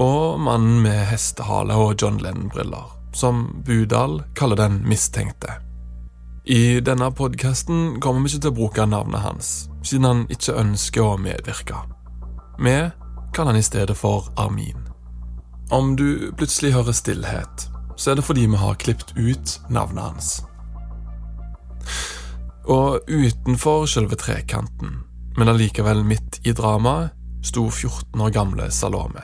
og 0.01 0.39
mannen 0.41 0.81
med 0.83 1.05
hestehale 1.11 1.75
og 1.77 1.95
John 2.01 2.19
Lennon-briller, 2.19 2.87
som 3.13 3.45
Budal 3.65 4.21
kaller 4.35 4.59
den 4.59 4.81
mistenkte. 4.87 5.59
I 6.45 6.79
denne 6.81 7.11
podkasten 7.13 7.99
kommer 8.01 8.23
vi 8.23 8.31
ikke 8.33 8.41
til 8.47 8.51
å 8.51 8.57
bruke 8.57 8.85
navnet 8.89 9.21
hans, 9.21 9.51
siden 9.85 10.07
han 10.07 10.23
ikke 10.33 10.57
ønsker 10.57 11.05
å 11.05 11.19
medvirke. 11.21 11.83
Vi 12.57 12.77
kaller 13.35 13.53
han 13.53 13.61
i 13.61 13.67
stedet 13.67 13.97
for 13.97 14.31
Armin. 14.41 14.90
Om 15.71 15.95
du 15.95 16.31
plutselig 16.38 16.73
hører 16.75 16.95
stillhet, 16.95 17.67
så 17.95 18.12
er 18.12 18.19
det 18.19 18.25
fordi 18.27 18.47
vi 18.49 18.60
har 18.60 18.79
klippet 18.81 19.13
ut 19.15 19.60
navnet 19.69 20.03
hans. 20.03 20.34
Og 22.67 23.07
utenfor 23.07 23.88
selve 23.89 24.19
trekanten 24.19 24.99
men 25.38 25.49
allikevel 25.49 26.03
midt 26.03 26.39
i 26.43 26.53
dramaet 26.53 27.12
sto 27.45 27.69
14 27.71 28.21
år 28.21 28.29
gamle 28.29 28.71
Salome. 28.71 29.23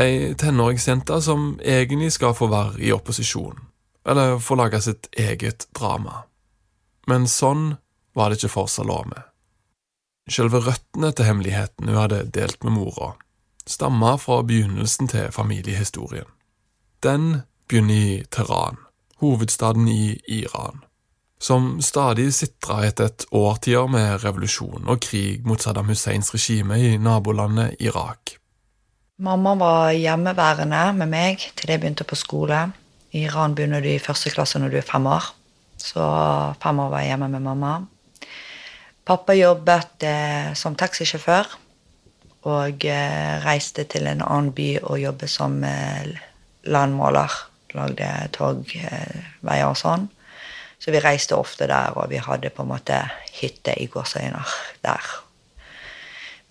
Ei 0.00 0.34
tenåringsjente 0.38 1.18
som 1.22 1.58
egentlig 1.60 2.12
skal 2.14 2.34
få 2.34 2.48
være 2.50 2.80
i 2.80 2.92
opposisjon, 2.94 3.58
eller 4.08 4.38
få 4.38 4.56
lage 4.56 4.80
sitt 4.80 5.10
eget 5.12 5.66
drama. 5.76 6.24
Men 7.06 7.28
sånn 7.28 7.74
var 8.16 8.30
det 8.30 8.40
ikke 8.40 8.54
for 8.54 8.70
Salome. 8.70 9.26
Selve 10.30 10.62
røttene 10.62 11.10
til 11.12 11.28
hemmeligheten 11.28 11.90
hun 11.90 11.98
hadde 11.98 12.24
delt 12.32 12.62
med 12.64 12.76
mora, 12.78 13.12
stamma 13.66 14.16
fra 14.16 14.42
begynnelsen 14.42 15.08
til 15.08 15.32
familiehistorien. 15.32 16.28
Den 17.02 17.42
begynner 17.68 17.94
i 17.94 18.22
Teheran, 18.30 18.76
hovedstaden 19.20 19.88
i 19.88 20.20
Iran 20.28 20.82
som 21.42 21.80
stadig 21.82 22.28
sitra 22.34 22.84
etter 22.86 23.10
et 23.10 23.24
årtier 23.34 23.88
med 23.90 24.22
revolusjon 24.22 24.86
og 24.86 25.00
krig 25.02 25.42
mot 25.46 25.62
Saddam 25.62 25.90
Husseins 25.90 26.30
regime 26.34 26.78
i 26.78 26.94
nabolandet 27.02 27.80
Irak. 27.82 28.36
Mamma 29.22 29.54
var 29.58 29.90
hjemmeværende 29.94 30.82
med 31.00 31.10
meg 31.10 31.42
til 31.58 31.72
jeg 31.72 31.82
begynte 31.82 32.06
på 32.06 32.18
skole. 32.18 32.60
I 33.12 33.26
Iran 33.26 33.56
begynner 33.58 33.82
du 33.82 33.90
i 33.90 34.02
første 34.02 34.30
klasse 34.34 34.60
når 34.62 34.72
du 34.72 34.78
er 34.80 34.86
fem 34.86 35.06
år. 35.06 35.32
Så 35.82 36.04
fem 36.62 36.78
år 36.78 36.94
var 36.94 37.02
jeg 37.02 37.12
hjemme 37.12 37.28
med 37.34 37.44
mamma. 37.44 37.74
Pappa 39.02 39.34
jobbet 39.34 40.06
eh, 40.06 40.54
som 40.54 40.78
taxisjåfør 40.78 41.50
og 42.48 42.84
eh, 42.84 43.44
reiste 43.44 43.84
til 43.90 44.08
en 44.10 44.22
annen 44.24 44.52
by 44.56 44.68
og 44.82 44.98
jobbet 45.00 45.30
som 45.30 45.62
eh, 45.64 46.08
landmåler. 46.64 47.40
Lagde 47.72 48.08
togveier 48.34 49.68
og 49.68 49.78
sånn. 49.80 50.08
Så 50.82 50.92
vi 50.92 51.00
reiste 51.00 51.38
ofte 51.38 51.68
der, 51.70 51.94
og 51.96 52.10
vi 52.10 52.18
hadde 52.20 52.50
på 52.52 52.64
en 52.64 52.72
måte 52.74 52.98
hytte 53.38 53.72
i 53.78 53.86
gåseøyne 53.88 54.42
der. 54.84 55.12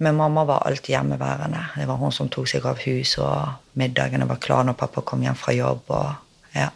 Men 0.01 0.15
mamma 0.17 0.45
var 0.49 0.63
alltid 0.65 0.95
hjemmeværende. 0.95 1.65
Det 1.75 1.85
var 1.85 1.99
hun 2.01 2.15
som 2.15 2.29
tok 2.31 2.47
seg 2.49 2.65
av 2.65 2.79
hus, 2.87 3.17
og 3.21 3.75
middagene 3.77 4.25
var 4.25 4.39
klare 4.41 4.65
når 4.69 4.79
pappa 4.79 5.03
kom 5.05 5.21
hjem 5.21 5.37
fra 5.37 5.53
jobb. 5.53 5.91
og 5.93 6.55
ja, 6.55 6.71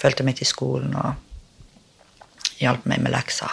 Fulgte 0.00 0.26
meg 0.26 0.40
til 0.40 0.48
skolen 0.50 0.96
og 0.98 1.14
hjalp 2.58 2.88
meg 2.90 3.04
med 3.04 3.14
lekser. 3.14 3.52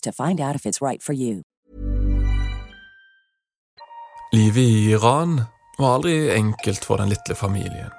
to 0.00 0.12
find 0.12 0.40
out 0.40 0.56
if 0.56 0.66
it's 0.66 0.80
right 0.80 1.02
for 1.02 1.12
you. 1.12 1.42
Livet 4.32 4.62
i 4.62 4.90
Iran 4.92 5.42
var 5.78 5.94
aldri 5.94 6.30
enkelt 6.30 6.84
for 6.84 6.96
den 6.96 7.08
lille 7.08 7.34
familien. 7.36 7.90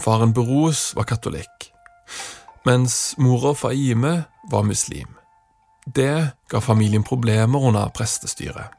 Faren 0.00 0.32
Beroz 0.32 0.92
var 0.96 1.04
katolikk, 1.04 1.70
mens 2.64 3.14
mora 3.18 3.54
Faime 3.54 4.24
var 4.50 4.62
muslim. 4.62 5.08
Det 5.86 6.28
ga 6.48 6.60
familien 6.60 7.04
problemer 7.04 7.58
under 7.58 7.88
prestestyret. 7.88 8.72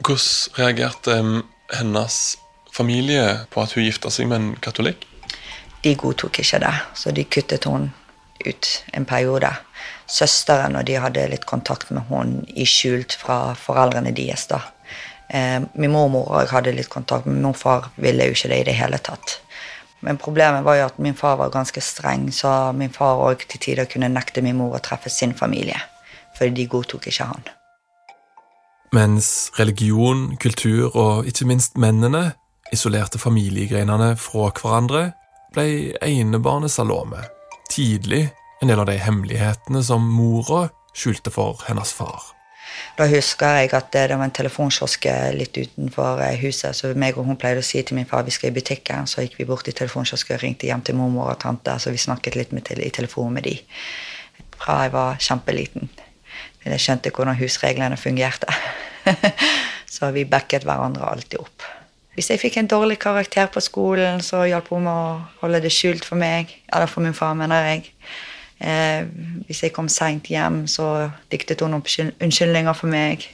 Hvordan 0.00 0.56
reagerte 0.58 1.42
hennes 1.72 2.38
familie 2.72 3.46
på 3.50 3.62
at 3.62 3.72
hun 3.72 3.84
gifta 3.84 4.10
seg 4.12 4.28
med 4.28 4.40
en 4.40 4.50
katolikk? 4.60 5.06
De 5.84 5.94
godtok 5.94 6.40
ikke 6.40 6.60
det, 6.64 6.74
så 6.94 7.12
de 7.12 7.24
kuttet 7.24 7.64
hun 7.64 7.90
ut 8.46 8.68
en 8.94 9.04
periode. 9.04 9.52
Søsteren 10.06 10.76
og 10.78 10.86
de 10.86 10.98
hadde 11.02 11.26
litt 11.32 11.46
kontakt 11.50 11.90
med 11.90 12.06
hun 12.10 12.38
i 12.48 12.66
skjult 12.68 13.16
fra 13.18 13.54
foreldrene 13.58 14.14
deres. 14.14 14.46
da. 14.46 14.60
Eh, 15.28 15.62
min 15.74 15.90
mormor 15.90 16.30
og 16.30 16.40
jeg 16.44 16.52
hadde 16.52 16.76
litt 16.76 16.88
kontakt, 16.88 17.26
men 17.26 17.42
min 17.42 17.54
far 17.54 17.90
ville 17.96 18.28
jo 18.28 18.36
ikke 18.36 18.52
det 18.52 18.60
i 18.60 18.68
det 18.70 18.76
hele 18.78 18.98
tatt. 18.98 19.40
Men 20.00 20.18
problemet 20.18 20.64
var 20.64 20.76
jo 20.78 20.86
at 20.86 20.98
min 21.02 21.14
far 21.14 21.36
var 21.36 21.50
ganske 21.50 21.80
streng, 21.80 22.30
så 22.32 22.72
min 22.72 22.92
far 22.94 23.18
òg 23.18 23.42
til 23.48 23.60
tider 23.60 23.88
kunne 23.90 24.12
nekte 24.12 24.42
min 24.44 24.56
mor 24.56 24.76
å 24.76 24.82
treffe 24.82 25.10
sin 25.10 25.34
familie. 25.34 25.80
Fordi 26.38 26.54
de 26.54 26.66
godtok 26.70 27.08
ikke 27.10 27.30
han. 27.32 27.46
Mens 28.94 29.50
religion, 29.58 30.36
kultur 30.36 30.94
og 30.94 31.26
ikke 31.26 31.48
minst 31.48 31.76
mennene 31.80 32.36
isolerte 32.72 33.18
familiegrenene 33.18 34.14
fra 34.20 34.52
hverandre, 34.54 35.10
ble 35.54 35.96
enebarnet 36.04 36.70
Salome 36.70 37.24
tidlig 37.72 38.28
en 38.62 38.70
del 38.70 38.80
av 38.80 38.88
de 38.88 38.96
hemmelighetene 39.00 39.82
som 39.84 40.06
mora 40.16 40.68
skjulte 40.96 41.32
for 41.34 41.60
hennes 41.68 41.92
far. 41.92 42.32
Da 42.96 43.06
husker 43.08 43.60
jeg 43.60 43.72
at 43.76 43.90
det 43.92 44.08
var 44.12 44.24
en 44.24 44.34
telefonkiosk 44.34 45.06
litt 45.36 45.56
utenfor 45.56 46.20
huset, 46.40 46.76
så 46.76 46.92
meg 46.96 47.18
og 47.18 47.28
hun 47.28 47.38
pleide 47.40 47.60
å 47.60 47.66
si 47.66 47.82
til 47.84 47.96
min 47.98 48.08
far 48.08 48.24
vi 48.24 48.34
skal 48.34 48.50
i 48.50 48.56
butikken. 48.56 49.08
Så 49.08 49.24
gikk 49.24 49.36
vi 49.40 49.48
bort 49.48 49.68
i 49.68 49.76
telefonkiosken 49.76 50.36
og 50.36 50.42
ringte 50.42 50.68
hjem 50.68 50.84
til 50.84 50.96
mormor 50.98 51.34
og 51.34 51.40
tante, 51.44 51.76
så 51.80 51.92
vi 51.92 52.00
snakket 52.00 52.36
litt 52.36 52.52
med, 52.56 52.68
i 52.80 52.92
telefon 52.92 53.36
med 53.36 53.48
de 53.48 53.58
fra 54.56 54.82
jeg 54.84 54.92
var 54.94 55.18
kjempeliten. 55.20 55.90
Men 56.62 56.74
jeg 56.74 56.84
skjønte 56.84 57.12
hvordan 57.14 57.38
husreglene 57.38 57.98
fungerte. 58.00 58.52
så 59.94 60.10
vi 60.16 60.24
backet 60.28 60.64
hverandre 60.66 61.08
alltid 61.12 61.40
opp. 61.42 61.66
Hvis 62.16 62.30
jeg 62.32 62.40
fikk 62.40 62.56
en 62.56 62.70
dårlig 62.72 62.96
karakter 62.98 63.50
på 63.52 63.60
skolen, 63.60 64.22
så 64.24 64.46
hjalp 64.48 64.70
hun 64.72 64.86
med 64.86 64.92
å 64.92 65.42
holde 65.42 65.60
det 65.66 65.72
skjult 65.74 66.06
for 66.08 66.16
meg. 66.16 66.54
Eller 66.72 66.88
for 66.88 67.04
min 67.04 67.16
far, 67.16 67.36
mener 67.36 67.68
jeg. 67.68 67.92
Eh, 68.60 69.04
hvis 69.46 69.62
jeg 69.62 69.74
kom 69.76 69.88
seint 69.92 70.30
hjem, 70.32 70.64
så 70.66 71.10
diktet 71.32 71.60
hun 71.60 71.76
opp 71.76 71.90
unnskyldninger 72.20 72.76
for 72.76 72.92
meg. 72.92 73.28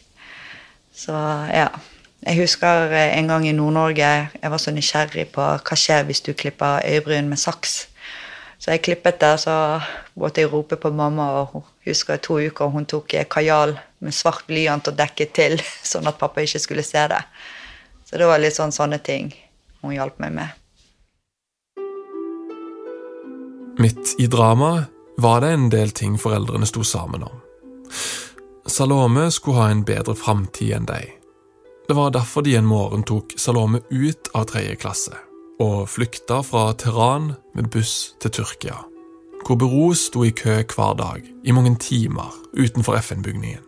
Så 0.94 1.14
ja. 1.52 1.70
Jeg 2.22 2.38
husker 2.38 2.92
en 2.94 3.26
gang 3.26 3.48
i 3.48 3.52
Nord-Norge 3.52 4.08
jeg 4.30 4.50
var 4.52 4.60
så 4.62 4.70
nysgjerrig 4.70 5.24
på 5.34 5.42
hva 5.42 5.78
skjer 5.78 6.04
hvis 6.06 6.20
du 6.22 6.30
klipper 6.38 6.84
øyebryn 6.86 7.26
med 7.26 7.40
saks. 7.42 7.88
Så 8.62 8.70
jeg 8.70 8.82
klippet 8.86 9.18
det, 9.18 9.40
så 9.42 9.80
måtte 10.14 10.44
jeg 10.44 10.52
rope 10.52 10.76
på 10.78 10.92
mamma, 10.94 11.24
og 11.40 11.48
hun 11.50 11.64
husker 11.82 12.20
to 12.22 12.38
uker 12.38 12.70
hun 12.70 12.86
tok 12.86 13.16
kajal 13.26 13.74
med 13.98 14.14
svart 14.14 14.46
blyant 14.46 14.86
og 14.86 14.94
dekket 14.94 15.34
til, 15.34 15.58
sånn 15.92 16.06
at 16.06 16.20
pappa 16.20 16.46
ikke 16.46 16.62
skulle 16.62 16.86
se 16.86 17.02
det. 17.10 17.18
Så 18.06 18.22
det 18.22 18.30
var 18.30 18.38
litt 18.38 18.54
sånn 18.54 18.70
sånne 18.70 19.02
ting 19.02 19.34
hun 19.82 19.96
hjalp 19.96 20.22
meg 20.22 20.38
med. 20.38 20.58
Midt 23.82 24.14
i 24.22 24.30
dramaet 24.30 24.91
var 25.16 25.40
det 25.40 25.50
en 25.52 25.68
del 25.70 25.90
ting 25.90 26.18
foreldrene 26.18 26.66
sto 26.66 26.84
sammen 26.84 27.22
om. 27.22 27.40
Salome 28.66 29.30
skulle 29.30 29.58
ha 29.58 29.70
en 29.70 29.84
bedre 29.84 30.14
framtid 30.14 30.72
enn 30.76 30.86
deg. 30.88 31.10
Det 31.88 31.96
var 31.98 32.14
derfor 32.14 32.42
de 32.46 32.54
en 32.56 32.68
morgen 32.68 33.02
tok 33.02 33.34
Salome 33.36 33.82
ut 33.90 34.30
av 34.34 34.46
tredje 34.52 34.78
klasse 34.80 35.18
og 35.62 35.88
flykta 35.90 36.40
fra 36.42 36.72
Teheran 36.78 37.34
med 37.54 37.68
buss 37.70 38.14
til 38.22 38.32
Tyrkia, 38.34 38.78
hvor 39.46 39.58
Bero 39.60 39.92
sto 39.94 40.24
i 40.24 40.32
kø 40.34 40.62
hver 40.62 40.96
dag 40.98 41.26
i 41.44 41.54
mange 41.54 41.76
timer 41.82 42.32
utenfor 42.56 42.98
FN-bygningen. 42.98 43.62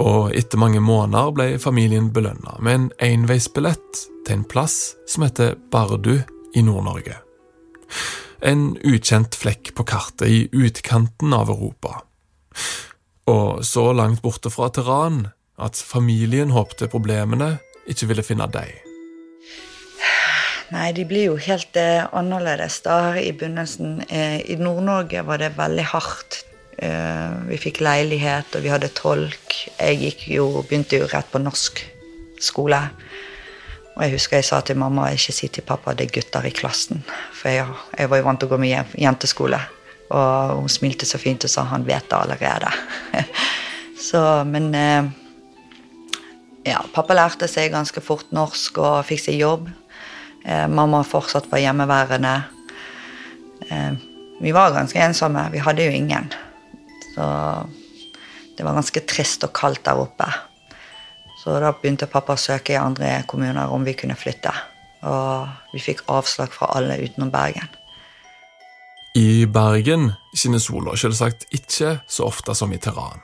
Og 0.00 0.32
etter 0.34 0.58
mange 0.58 0.80
måneder 0.80 1.34
ble 1.36 1.48
familien 1.60 2.08
belønna 2.14 2.56
med 2.64 2.74
en 2.74 2.88
enveisbillett 3.12 4.06
til 4.24 4.38
en 4.38 4.46
plass 4.48 4.94
som 5.06 5.26
heter 5.26 5.58
Bardu 5.70 6.22
i 6.54 6.64
Nord-Norge. 6.64 7.18
En 8.42 8.72
ukjent 8.82 9.36
flekk 9.38 9.70
på 9.78 9.84
kartet 9.86 10.26
i 10.26 10.38
utkanten 10.50 11.34
av 11.36 11.50
Europa. 11.52 12.00
Og 13.30 13.62
så 13.62 13.92
langt 13.94 14.22
borte 14.24 14.50
fra 14.50 14.66
Teheran 14.74 15.28
at 15.62 15.78
familien 15.78 16.50
håpte 16.50 16.88
problemene 16.90 17.54
ikke 17.86 18.08
ville 18.10 18.24
finne 18.26 18.48
deg. 18.50 18.72
Nei, 20.72 20.88
de 20.96 21.04
blir 21.06 21.28
jo 21.28 21.36
helt 21.36 21.76
eh, 21.76 22.00
annerledes 22.16 22.80
da 22.82 23.14
i 23.20 23.28
begynnelsen. 23.36 24.00
Eh, 24.08 24.38
I 24.50 24.56
Nord-Norge 24.56 25.20
var 25.28 25.42
det 25.42 25.52
veldig 25.58 25.84
hardt. 25.92 26.40
Eh, 26.82 27.34
vi 27.50 27.58
fikk 27.60 27.82
leilighet, 27.84 28.56
og 28.56 28.64
vi 28.64 28.72
hadde 28.72 28.90
tolk. 28.96 29.58
Jeg 29.76 30.00
gikk 30.00 30.24
jo, 30.32 30.46
begynte 30.64 31.02
jo 31.02 31.10
rett 31.12 31.28
på 31.30 31.42
norsk 31.44 31.84
skole. 32.40 32.80
Og 34.02 34.08
jeg 34.08 34.16
husker 34.16 34.40
jeg 34.40 34.48
sa 34.48 34.58
til 34.66 34.80
mamma 34.82 35.04
ikke 35.14 35.30
si 35.30 35.46
til 35.46 35.62
pappa 35.62 35.92
det 35.94 36.08
er 36.08 36.14
gutter 36.16 36.46
i 36.48 36.50
klassen. 36.50 37.04
For 37.38 37.54
jeg, 37.54 37.68
jeg 37.94 38.10
var 38.10 38.18
jo 38.18 38.24
vant 38.26 38.40
til 38.42 38.48
å 38.50 38.50
gå 38.50 38.58
med 38.58 38.96
jenteskole. 38.98 39.60
Og 40.10 40.56
hun 40.58 40.72
smilte 40.74 41.06
så 41.06 41.20
fint 41.22 41.46
og 41.46 41.52
sa 41.52 41.68
han 41.70 41.86
vet 41.86 42.08
det 42.10 42.18
allerede. 42.18 42.72
så, 44.08 44.42
men 44.42 44.66
eh, 44.74 45.06
ja, 46.66 46.82
pappa 46.90 47.14
lærte 47.14 47.46
seg 47.46 47.70
ganske 47.70 48.02
fort 48.02 48.34
norsk 48.34 48.82
og 48.82 49.06
fikk 49.06 49.22
seg 49.28 49.38
jobb. 49.38 49.70
Eh, 50.42 50.66
mamma 50.66 51.04
fortsatt 51.06 51.46
var 51.54 51.62
hjemmeværende. 51.62 52.36
Eh, 53.70 53.92
vi 54.42 54.50
var 54.50 54.74
ganske 54.74 54.98
ensomme. 54.98 55.46
Vi 55.54 55.62
hadde 55.62 55.86
jo 55.86 55.94
ingen. 55.94 56.26
Så 57.14 57.34
det 58.58 58.66
var 58.66 58.82
ganske 58.82 59.06
trist 59.06 59.46
og 59.46 59.54
kaldt 59.54 59.86
der 59.86 60.02
oppe. 60.10 60.26
Så 61.42 61.58
da 61.58 61.72
begynte 61.74 62.06
pappa 62.06 62.36
å 62.36 62.38
søke 62.38 62.76
i 62.76 62.78
andre 62.78 63.24
kommuner 63.26 63.72
om 63.74 63.82
vi 63.82 63.96
kunne 63.98 64.14
flytte. 64.14 64.52
Og 65.02 65.72
vi 65.72 65.82
fikk 65.82 66.04
avslag 66.12 66.52
fra 66.54 66.70
alle 66.76 67.00
utenom 67.02 67.32
Bergen. 67.34 67.66
I 69.18 69.44
Bergen 69.50 70.12
skinner 70.36 70.62
sola 70.62 70.94
selvsagt 70.96 71.48
ikke 71.52 71.98
så 72.08 72.28
ofte 72.30 72.54
som 72.54 72.70
i 72.72 72.78
Teheran. 72.78 73.20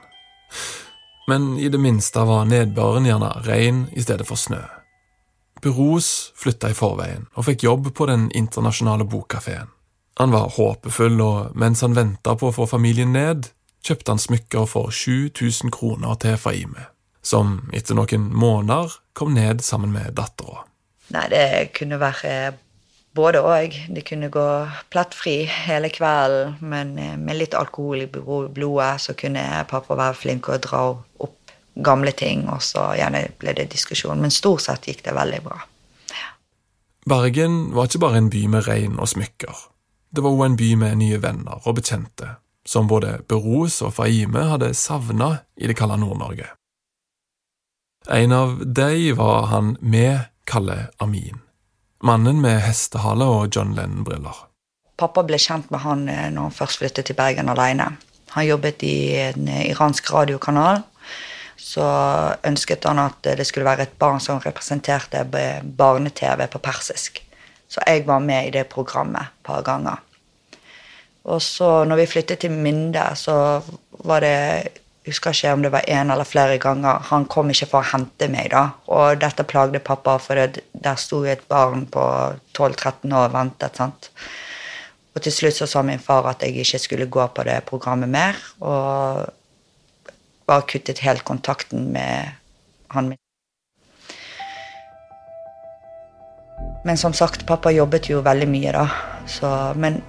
Men 1.29 1.55
i 1.61 1.69
det 1.69 1.79
minste 1.79 2.25
var 2.27 2.49
nedbøren 2.49 3.07
gjerne 3.07 3.31
regn 3.47 3.87
i 3.95 4.03
stedet 4.03 4.27
for 4.27 4.41
snø. 4.41 4.65
Buros 5.63 6.33
flytta 6.39 6.73
i 6.73 6.77
forveien 6.77 7.27
og 7.35 7.47
fikk 7.49 7.65
jobb 7.69 7.93
på 7.95 8.11
den 8.11 8.29
internasjonale 8.35 9.07
bokkafeen. 9.09 9.71
Han 10.19 10.35
var 10.35 10.51
håpefull, 10.57 11.21
og 11.23 11.55
mens 11.55 11.85
han 11.87 11.95
venta 11.95 12.35
på 12.35 12.51
å 12.51 12.55
få 12.55 12.67
familien 12.67 13.13
ned, 13.15 13.53
kjøpte 13.87 14.11
han 14.11 14.23
smykker 14.23 14.67
for 14.67 14.91
7000 14.91 15.71
kroner 15.71 16.19
til 16.19 16.35
Faime, 16.41 16.89
som 17.29 17.59
etter 17.77 17.99
noen 17.99 18.31
måneder 18.33 18.95
kom 19.13 19.35
ned 19.37 19.61
sammen 19.65 19.93
med 19.93 20.17
dattera. 20.17 20.65
Nei, 21.13 21.27
det 21.33 21.45
kunne 21.77 21.99
være 22.01 22.33
både 23.17 23.41
og. 23.45 23.77
Det 23.95 24.05
kunne 24.07 24.31
gå 24.33 24.47
plettfri 24.93 25.43
hele 25.67 25.91
kvelden, 25.93 26.57
men 26.61 26.95
med 26.97 27.39
litt 27.39 27.57
alkohol 27.57 28.05
i 28.05 28.09
blodet 28.09 28.93
så 29.05 29.17
kunne 29.19 29.45
pappa 29.71 29.97
være 29.99 30.17
flink 30.17 30.49
å 30.49 30.61
dra 30.63 30.83
opp 30.95 31.35
gamle 31.79 32.13
ting, 32.17 32.47
og 32.51 32.63
så 32.65 32.91
gjerne 32.99 33.29
ble 33.39 33.55
det 33.55 33.69
diskusjon. 33.73 34.21
Men 34.21 34.35
stort 34.35 34.65
sett 34.65 34.89
gikk 34.91 35.05
det 35.07 35.17
veldig 35.17 35.41
bra. 35.45 35.61
Ja. 36.11 36.29
Bergen 37.09 37.61
var 37.77 37.89
ikke 37.89 38.03
bare 38.03 38.23
en 38.23 38.33
by 38.33 38.45
med 38.57 38.69
regn 38.69 38.99
og 38.99 39.11
smykker. 39.15 39.65
Det 40.11 40.25
var 40.25 40.35
òg 40.35 40.45
en 40.47 40.61
by 40.61 40.75
med 40.81 41.01
nye 41.03 41.21
venner 41.23 41.65
og 41.65 41.79
bekjente, 41.79 42.37
som 42.69 42.89
både 42.91 43.19
Beros 43.29 43.83
og 43.85 43.95
Faime 43.97 44.49
hadde 44.53 44.73
savna 44.77 45.35
i 45.57 45.69
det 45.71 45.77
kalde 45.79 46.01
Nord-Norge. 46.01 46.49
En 48.07 48.33
av 48.33 48.61
de 48.67 49.13
var 49.13 49.49
han 49.51 49.77
med 49.81 50.29
Kalle 50.47 50.87
Amin, 50.99 51.41
mannen 52.03 52.41
med 52.41 52.61
hestehale 52.63 53.27
og 53.27 53.57
John 53.57 53.75
Lennon-briller. 53.77 54.45
Pappa 54.99 55.23
ble 55.27 55.39
kjent 55.39 55.71
med 55.71 55.83
han 55.83 56.07
eh, 56.09 56.29
når 56.31 56.49
han 56.49 56.55
først 56.55 56.83
flyttet 56.83 57.11
til 57.11 57.19
Bergen 57.19 57.51
alene. 57.51 57.93
Han 58.35 58.47
jobbet 58.47 58.83
i 58.85 58.97
en 59.29 59.49
iransk 59.49 60.13
radiokanal 60.13 60.83
så 61.59 61.85
ønsket 62.47 62.87
han 62.87 63.01
at 63.03 63.31
det 63.37 63.47
skulle 63.47 63.67
være 63.67 63.89
et 63.89 63.97
barn 63.99 64.21
som 64.23 64.39
representerte 64.41 65.25
barne-TV 65.27 66.47
på 66.47 66.61
persisk. 66.63 67.19
Så 67.69 67.83
jeg 67.87 68.07
var 68.07 68.23
med 68.25 68.49
i 68.49 68.53
det 68.55 68.69
programmet 68.71 69.27
et 69.27 69.43
par 69.45 69.65
ganger. 69.67 69.99
Og 71.29 71.43
så 71.43 71.85
når 71.85 72.01
vi 72.01 72.07
flyttet 72.15 72.41
til 72.45 72.55
Minde, 72.55 73.03
så 73.15 73.61
var 74.07 74.25
det 74.25 74.39
husker 75.09 75.35
ikke 75.35 75.53
om 75.57 75.63
det 75.65 75.73
var 75.75 75.87
én 75.89 76.13
eller 76.13 76.29
flere 76.29 76.59
ganger. 76.63 77.03
Han 77.11 77.27
kom 77.31 77.51
ikke 77.53 77.69
for 77.71 77.83
å 77.83 77.91
hente 77.93 78.29
meg, 78.33 78.51
da. 78.53 78.65
Og 78.93 79.21
dette 79.21 79.47
plagde 79.49 79.81
pappa, 79.85 80.19
for 80.23 80.39
det, 80.39 80.65
der 80.73 81.01
sto 81.01 81.23
et 81.25 81.45
barn 81.49 81.87
på 81.91 82.05
12-13 82.57 83.13
år 83.13 83.29
og 83.29 83.35
ventet. 83.35 83.77
sant? 83.77 84.11
Og 85.15 85.23
til 85.25 85.35
slutt 85.35 85.59
så 85.59 85.67
sa 85.67 85.83
min 85.83 85.99
far 86.03 86.29
at 86.31 86.45
jeg 86.45 86.63
ikke 86.63 86.79
skulle 86.79 87.11
gå 87.11 87.25
på 87.35 87.45
det 87.49 87.63
programmet 87.67 88.11
mer. 88.13 88.37
Og 88.61 89.27
bare 90.49 90.69
kuttet 90.71 91.03
helt 91.05 91.25
kontakten 91.25 91.91
med 91.93 92.37
han 92.95 93.09
min. 93.09 93.23
Men 96.85 96.97
som 96.97 97.13
sagt, 97.13 97.47
pappa 97.47 97.71
jobbet 97.75 98.09
jo 98.09 98.23
veldig 98.25 98.49
mye, 98.49 98.73
da. 98.73 98.87
Så, 99.29 99.49
men 99.77 100.01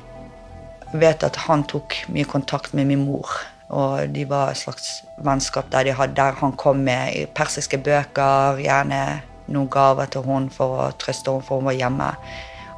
jeg 0.92 1.02
vet 1.02 1.26
at 1.26 1.36
han 1.48 1.66
tok 1.68 1.98
mye 2.14 2.28
kontakt 2.30 2.74
med 2.78 2.88
min 2.90 3.04
mor. 3.06 3.28
Og 3.70 4.10
de 4.14 4.24
var 4.26 4.52
et 4.52 4.58
slags 4.58 5.04
vennskap 5.22 5.70
der, 5.72 5.86
de 5.86 5.94
hadde, 5.94 6.16
der 6.18 6.38
han 6.40 6.56
kom 6.58 6.82
med 6.88 7.30
persiske 7.38 7.78
bøker, 7.86 8.58
gjerne 8.64 9.22
noen 9.50 9.70
gaver 9.70 10.10
til 10.10 10.26
hun 10.26 10.50
for 10.54 10.88
å 10.88 10.88
trøste 10.98 11.30
henne, 11.30 11.46
for 11.46 11.62
hun 11.62 11.70
var 11.70 11.78
hjemme 11.78 12.10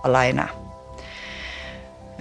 alene. 0.08 0.50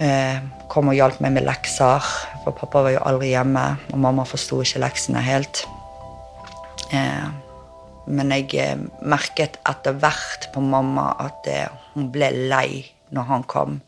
Eh, 0.01 0.39
kom 0.71 0.89
og 0.91 0.97
hjalp 0.97 1.19
meg 1.21 1.35
med 1.35 1.45
lekser, 1.45 2.07
for 2.45 2.55
pappa 2.57 2.85
var 2.87 2.95
jo 2.95 3.03
aldri 3.11 3.33
hjemme, 3.33 3.65
og 3.91 4.01
mamma 4.07 4.25
forsto 4.27 4.61
ikke 4.63 4.81
leksene 4.85 5.23
helt. 5.25 5.65
Eh, 6.95 7.27
men 8.07 8.33
jeg 8.33 8.55
eh, 8.59 8.87
merket 9.03 9.59
etter 9.67 9.99
hvert 9.99 10.47
på 10.55 10.63
mamma 10.63 11.11
at 11.19 11.47
hun 11.93 12.09
ble 12.13 12.31
lei 12.47 12.85
når 13.11 13.27
han 13.27 13.43
kom. 13.43 13.81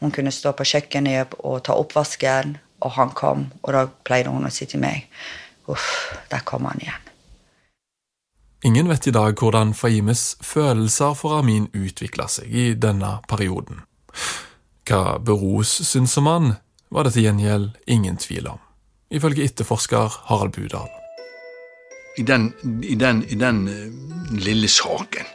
Hun 0.00 0.12
kunne 0.12 0.32
stå 0.32 0.52
på 0.56 0.64
kjøkkenet 0.66 1.36
og 1.44 1.62
ta 1.68 1.76
oppvasken, 1.76 2.56
og 2.86 2.94
han 2.96 3.10
kom, 3.18 3.48
og 3.62 3.74
da 3.74 3.86
pleide 4.06 4.32
hun 4.32 4.46
å 4.46 4.52
si 4.54 4.68
til 4.70 4.82
meg 4.82 5.10
Uff, 5.66 6.14
der 6.30 6.44
kom 6.46 6.68
han 6.70 6.78
igjen. 6.78 7.06
Ingen 8.66 8.88
vet 8.88 9.06
i 9.06 9.12
dag 9.14 9.34
hvordan 9.38 9.74
Faimes 9.74 10.36
følelser 10.42 11.16
for 11.18 11.40
Amin 11.40 11.66
utvikla 11.74 12.28
seg 12.30 12.50
i 12.50 12.66
denne 12.78 13.16
perioden. 13.30 13.82
Hva 14.86 15.18
Beros 15.18 15.74
syns 15.88 16.16
om 16.18 16.30
han, 16.30 16.54
var 16.90 17.06
det 17.06 17.16
til 17.16 17.26
gjengjeld 17.26 17.74
ingen 17.90 18.16
tvil 18.22 18.46
om, 18.54 18.62
ifølge 19.10 19.44
etterforsker 19.44 20.20
Harald 20.30 20.54
Budal. 20.54 20.88
I 22.16 22.22
den, 22.22 22.52
i 22.82 22.94
den, 22.94 23.24
i 23.28 23.36
den 23.36 23.66
uh, 23.68 24.38
lille 24.38 24.70
saken 24.72 25.26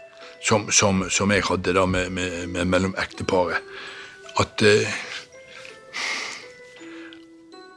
som, 0.42 0.72
som, 0.72 1.04
som, 1.12 1.32
jeg 1.32 1.46
hadde 1.46 1.76
da 1.78 1.86
med, 1.86 2.10
med, 2.16 2.48
med 2.50 2.72
mellom 2.72 2.96
ekteparet, 2.98 3.62
at 4.42 4.64
uh, 4.66 4.96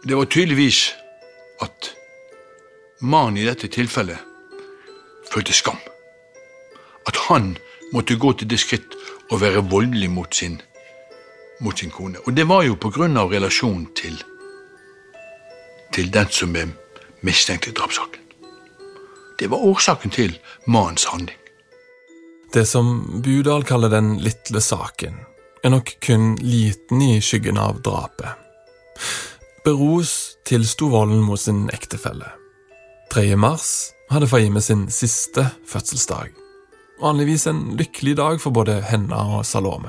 Det 0.04 0.14
var 0.14 0.24
tydeligvis 0.24 0.92
at 1.64 1.90
mannen 3.00 3.38
i 3.40 3.46
dette 3.48 3.70
tilfellet 3.72 4.20
følte 5.32 5.56
skam. 5.56 5.80
At 7.08 7.16
han 7.28 7.54
måtte 7.92 8.18
gå 8.20 8.34
til 8.36 8.50
det 8.52 8.60
skritt 8.60 8.96
å 9.32 9.38
være 9.40 9.64
voldelig 9.72 10.10
mot 10.12 10.36
sin 10.36 10.60
mot 11.64 11.78
sin 11.78 11.90
kone. 11.90 12.20
Og 12.26 12.36
det 12.36 12.44
var 12.50 12.66
jo 12.66 12.76
på 12.76 12.90
grunn 12.92 13.16
av 13.16 13.32
relasjonen 13.32 13.86
til, 13.96 14.18
til 15.94 16.10
den 16.12 16.28
som 16.28 16.52
er 16.58 16.74
mistenkt 17.24 17.70
i 17.70 17.72
drapssaken. 17.72 18.20
Det 19.40 19.48
var 19.48 19.64
årsaken 19.64 20.12
til 20.12 20.36
mannens 20.66 21.06
handling. 21.08 21.38
Det 22.52 22.66
som 22.68 23.22
Budal 23.24 23.64
kaller 23.64 23.88
den 23.88 24.18
lille 24.22 24.60
saken, 24.60 25.16
er 25.64 25.72
nok 25.72 25.96
kun 26.04 26.34
liten 26.44 27.00
i 27.02 27.22
skyggen 27.24 27.56
av 27.58 27.80
drapet. 27.82 28.36
Beros 29.64 30.36
tilsto 30.44 30.90
volden 30.92 31.22
mot 31.24 31.40
sin 31.40 31.70
ektefelle. 31.72 32.26
3. 33.12 33.36
mars 33.36 33.94
hadde 34.12 34.26
Fahime 34.28 34.60
sin 34.60 34.90
siste 34.92 35.46
fødselsdag. 35.64 36.34
Vanligvis 37.00 37.46
en 37.48 37.62
lykkelig 37.78 38.18
dag 38.18 38.42
for 38.42 38.52
både 38.52 38.74
henne 38.84 39.16
og 39.16 39.46
Salome. 39.48 39.88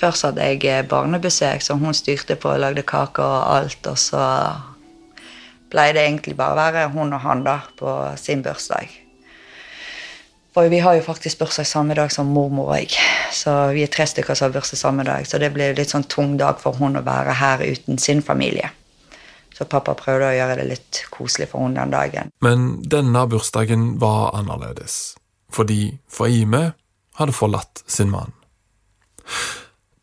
Først 0.00 0.24
hadde 0.24 0.46
jeg 0.48 0.86
barnebesøk, 0.88 1.60
så 1.60 1.76
hun 1.76 1.92
styrte 1.92 2.38
på 2.40 2.54
og 2.54 2.62
lagde 2.62 2.86
kaker 2.88 3.20
og 3.24 3.58
alt. 3.58 3.90
Og 3.92 3.98
så 4.00 4.22
pleide 5.68 6.00
egentlig 6.06 6.36
bare 6.40 6.56
være 6.56 6.86
hun 6.96 7.12
og 7.12 7.20
han 7.20 7.44
da 7.44 7.58
på 7.76 7.98
sin 8.16 8.40
bursdag. 8.48 8.88
For 10.56 10.72
vi 10.72 10.80
har 10.80 10.96
jo 10.96 11.04
faktisk 11.04 11.44
bursdag 11.44 11.68
samme 11.68 11.94
dag 12.00 12.08
som 12.12 12.32
mormor 12.32 12.72
og 12.72 12.80
jeg. 12.80 12.96
Så 13.28 13.58
vi 13.76 13.84
er 13.84 13.92
tre 13.92 14.08
stykker 14.08 14.32
som 14.32 14.48
har 14.48 14.56
bursdag 14.56 14.80
samme 14.80 15.04
dag. 15.04 15.28
Så 15.28 15.36
det 15.36 15.52
ble 15.52 15.74
litt 15.76 15.92
sånn 15.92 16.08
tung 16.08 16.38
dag 16.40 16.64
for 16.64 16.80
hun 16.80 16.96
å 16.96 17.04
være 17.04 17.36
her 17.44 17.68
uten 17.68 18.00
sin 18.00 18.24
familie. 18.24 18.72
Så 19.56 19.64
pappa 19.64 19.94
prøvde 19.96 20.28
å 20.28 20.36
gjøre 20.36 20.58
det 20.60 20.66
litt 20.68 21.02
koselig 21.14 21.48
for 21.52 21.64
henne 21.64 21.80
den 21.80 21.94
dagen. 21.94 22.32
Men 22.44 22.66
denne 22.84 23.22
bursdagen 23.30 23.94
var 24.02 24.34
annerledes, 24.36 25.16
fordi 25.48 25.96
Faime 26.12 26.74
hadde 27.16 27.32
forlatt 27.32 27.80
sin 27.88 28.10
mann. 28.12 28.34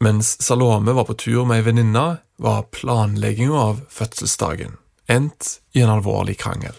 Mens 0.04 0.34
Salome 0.42 0.96
var 0.98 1.06
på 1.06 1.14
tur 1.22 1.46
med 1.46 1.62
ei 1.62 1.68
venninne, 1.68 2.06
var 2.42 2.66
planlegginga 2.74 3.60
av 3.70 3.84
fødselsdagen 3.94 4.80
endt 5.08 5.60
i 5.78 5.84
en 5.84 5.92
alvorlig 5.94 6.40
krangel. 6.42 6.74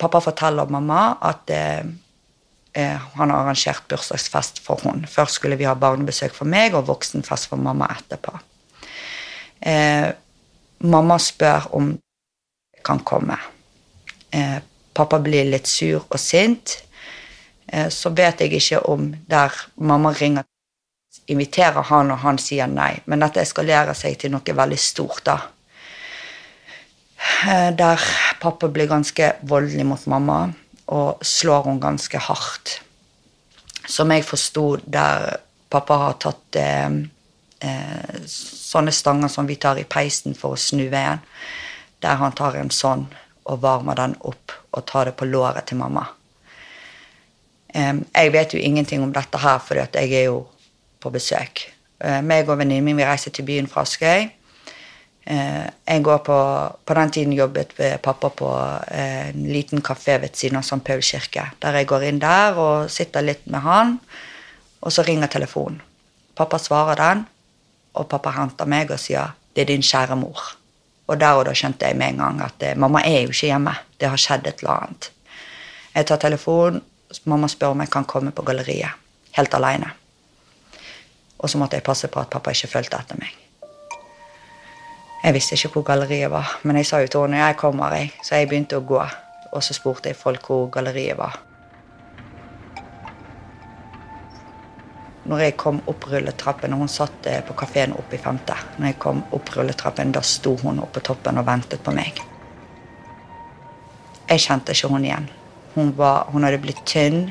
Pappa 0.00 0.20
forteller 0.20 0.68
mamma 0.68 1.16
at 1.24 1.50
eh, 1.54 1.86
eh, 2.72 3.06
han 3.14 3.30
har 3.30 3.44
arrangert 3.44 3.86
bursdagsfest 3.88 4.58
for 4.64 4.82
henne. 4.84 5.08
Først 5.08 5.38
skulle 5.38 5.56
vi 5.60 5.68
ha 5.68 5.76
barnebesøk 5.78 6.34
for 6.36 6.48
meg 6.50 6.74
og 6.76 6.88
voksenfest 6.90 7.48
for 7.52 7.62
mamma 7.62 7.88
etterpå. 7.94 8.34
Eh, 9.60 10.10
mamma 10.84 11.20
spør 11.22 11.70
om 11.78 11.94
kan 12.86 13.02
komme. 13.04 13.36
Eh, 14.30 14.58
pappa 14.94 15.18
blir 15.18 15.48
litt 15.50 15.66
sur 15.66 16.04
og 16.08 16.20
sint. 16.20 16.78
Eh, 17.66 17.88
så 17.90 18.12
vet 18.14 18.40
jeg 18.40 18.54
ikke 18.60 18.84
om 18.90 19.10
der 19.28 19.54
mamma 19.76 20.12
ringer 20.14 20.46
inviterer 21.26 21.82
han, 21.88 22.12
og 22.14 22.22
han 22.22 22.38
sier 22.38 22.70
nei. 22.70 22.92
Men 23.06 23.24
dette 23.24 23.42
eskalerer 23.42 23.96
seg 23.98 24.18
til 24.20 24.34
noe 24.34 24.56
veldig 24.60 24.78
stort, 24.78 25.24
da. 25.26 25.38
Eh, 27.46 27.70
der 27.74 28.02
pappa 28.40 28.70
blir 28.70 28.90
ganske 28.90 29.32
voldelig 29.42 29.86
mot 29.86 30.06
mamma 30.06 30.40
og 30.94 31.24
slår 31.26 31.66
hun 31.66 31.82
ganske 31.82 32.20
hardt. 32.28 32.80
Som 33.86 34.12
jeg 34.14 34.26
forsto, 34.26 34.76
der 34.86 35.40
pappa 35.70 35.98
har 36.04 36.18
tatt 36.22 36.58
sånne 38.30 38.92
stanger 38.92 39.30
som 39.32 39.46
vi 39.48 39.56
tar 39.58 39.78
i 39.80 39.86
peisen 39.88 40.34
for 40.38 40.54
å 40.54 40.60
snu 40.60 40.84
veden. 40.92 41.22
Der 42.02 42.18
han 42.20 42.32
tar 42.36 42.58
en 42.60 42.70
sånn 42.70 43.06
og 43.46 43.62
varmer 43.62 43.96
den 43.98 44.16
opp 44.26 44.52
og 44.72 44.86
tar 44.86 45.08
det 45.08 45.16
på 45.16 45.28
låret 45.28 45.68
til 45.68 45.78
mamma. 45.78 46.02
Jeg 47.76 48.32
vet 48.32 48.54
jo 48.54 48.58
ingenting 48.58 49.02
om 49.04 49.12
dette 49.12 49.38
her, 49.38 49.58
for 49.60 49.76
jeg 49.76 50.12
er 50.12 50.24
jo 50.30 50.46
på 51.00 51.12
besøk. 51.12 51.66
Eh, 52.00 52.20
meg 52.24 52.48
og 52.48 52.58
venninnen 52.60 52.84
min 52.84 52.98
vi 52.98 53.06
reiser 53.06 53.32
til 53.32 53.46
byen 53.48 53.68
fra 53.70 53.84
Askøy. 53.86 54.26
Eh, 55.26 55.64
jeg 55.88 56.02
går 56.06 56.18
på, 56.26 56.38
på 56.86 56.96
den 56.98 57.12
tiden 57.14 57.32
jobbet 57.36 57.72
pappa 58.02 58.30
på 58.30 58.50
eh, 58.90 59.30
en 59.30 59.46
liten 59.52 59.82
kafé 59.82 60.18
ved 60.22 60.36
siden 60.36 60.60
av 60.60 60.66
St. 60.66 60.82
Paul 60.84 61.02
kirke. 61.02 61.48
Der 61.62 61.80
jeg 61.80 61.88
går 61.92 62.08
inn 62.10 62.20
der 62.22 62.60
og 62.60 62.90
sitter 62.92 63.24
litt 63.24 63.46
med 63.46 63.64
han, 63.64 63.96
og 64.80 64.92
så 64.92 65.06
ringer 65.06 65.32
telefonen. 65.32 65.80
Pappa 66.36 66.60
svarer 66.60 67.00
den, 67.00 67.24
og 67.96 68.08
pappa 68.12 68.34
henter 68.36 68.68
meg 68.68 68.90
og 68.92 69.00
sier 69.00 69.32
'Det 69.54 69.62
er 69.62 69.72
din 69.72 69.82
kjære 69.82 70.16
mor'. 70.20 70.65
Og 71.06 71.20
der 71.20 71.38
og 71.38 71.44
da 71.46 71.54
skjønte 71.54 71.86
jeg 71.86 71.96
med 71.96 72.14
en 72.14 72.22
gang 72.24 72.40
at 72.46 72.62
eh, 72.66 72.76
mamma 72.76 73.02
er 73.06 73.22
jo 73.22 73.34
ikke 73.34 73.52
hjemme. 73.52 73.74
Det 74.00 74.10
har 74.10 74.20
skjedd 74.20 74.46
et 74.46 74.62
eller 74.62 74.72
annet. 74.86 75.10
Jeg 75.94 76.06
tar 76.06 76.20
telefonen, 76.20 76.82
mamma 77.24 77.48
spør 77.48 77.74
om 77.76 77.80
jeg 77.84 77.90
kan 77.90 78.04
komme 78.04 78.34
på 78.34 78.42
galleriet. 78.42 78.98
Helt 79.36 79.54
aleine. 79.54 79.90
Og 81.38 81.50
så 81.50 81.58
måtte 81.58 81.76
jeg 81.76 81.84
passe 81.86 82.08
på 82.08 82.20
at 82.20 82.30
pappa 82.32 82.50
ikke 82.50 82.72
fulgte 82.72 82.98
etter 82.98 83.20
meg. 83.20 83.34
Jeg 85.22 85.34
visste 85.34 85.56
ikke 85.56 85.72
hvor 85.74 85.82
galleriet 85.82 86.30
var, 86.30 86.58
men 86.62 86.76
jeg 86.76 86.86
sa 86.86 87.00
jo 87.02 87.08
til 87.10 87.24
henne 87.26 87.40
jeg 87.40 87.56
kommer, 87.56 87.94
jeg. 87.94 88.12
Så 88.22 88.36
jeg 88.36 88.48
begynte 88.48 88.78
å 88.78 88.84
gå. 88.86 89.00
Og 89.52 89.62
så 89.62 89.74
spurte 89.74 90.10
jeg 90.10 90.18
folk 90.18 90.46
hvor 90.50 90.68
galleriet 90.70 91.18
var. 91.18 91.38
Når 95.26 95.42
jeg 95.42 95.56
kom 95.58 95.80
opp 95.90 96.06
rulletrappen, 96.06 96.74
og 96.74 96.84
hun 96.84 96.90
satt 96.90 97.26
eh, 97.26 97.40
på 97.42 97.56
kafeen 97.58 97.94
oppe 97.98 98.14
i 98.14 98.22
femte 98.22 98.54
Når 98.76 98.92
jeg 98.92 98.98
kom 99.02 99.24
opp 99.34 99.50
rulletrappen, 99.56 100.12
da 100.14 100.22
sto 100.22 100.54
hun 100.62 100.78
oppe 100.82 101.00
på 101.00 101.08
toppen 101.10 101.40
og 101.40 101.46
ventet 101.48 101.82
på 101.82 101.94
meg. 101.94 102.20
Jeg 104.26 104.42
kjente 104.42 104.74
ikke 104.74 104.90
hun 104.90 105.04
igjen. 105.06 105.28
Hun, 105.74 105.92
var, 105.98 106.26
hun 106.32 106.46
hadde 106.46 106.62
blitt 106.62 106.82
tynn. 106.88 107.28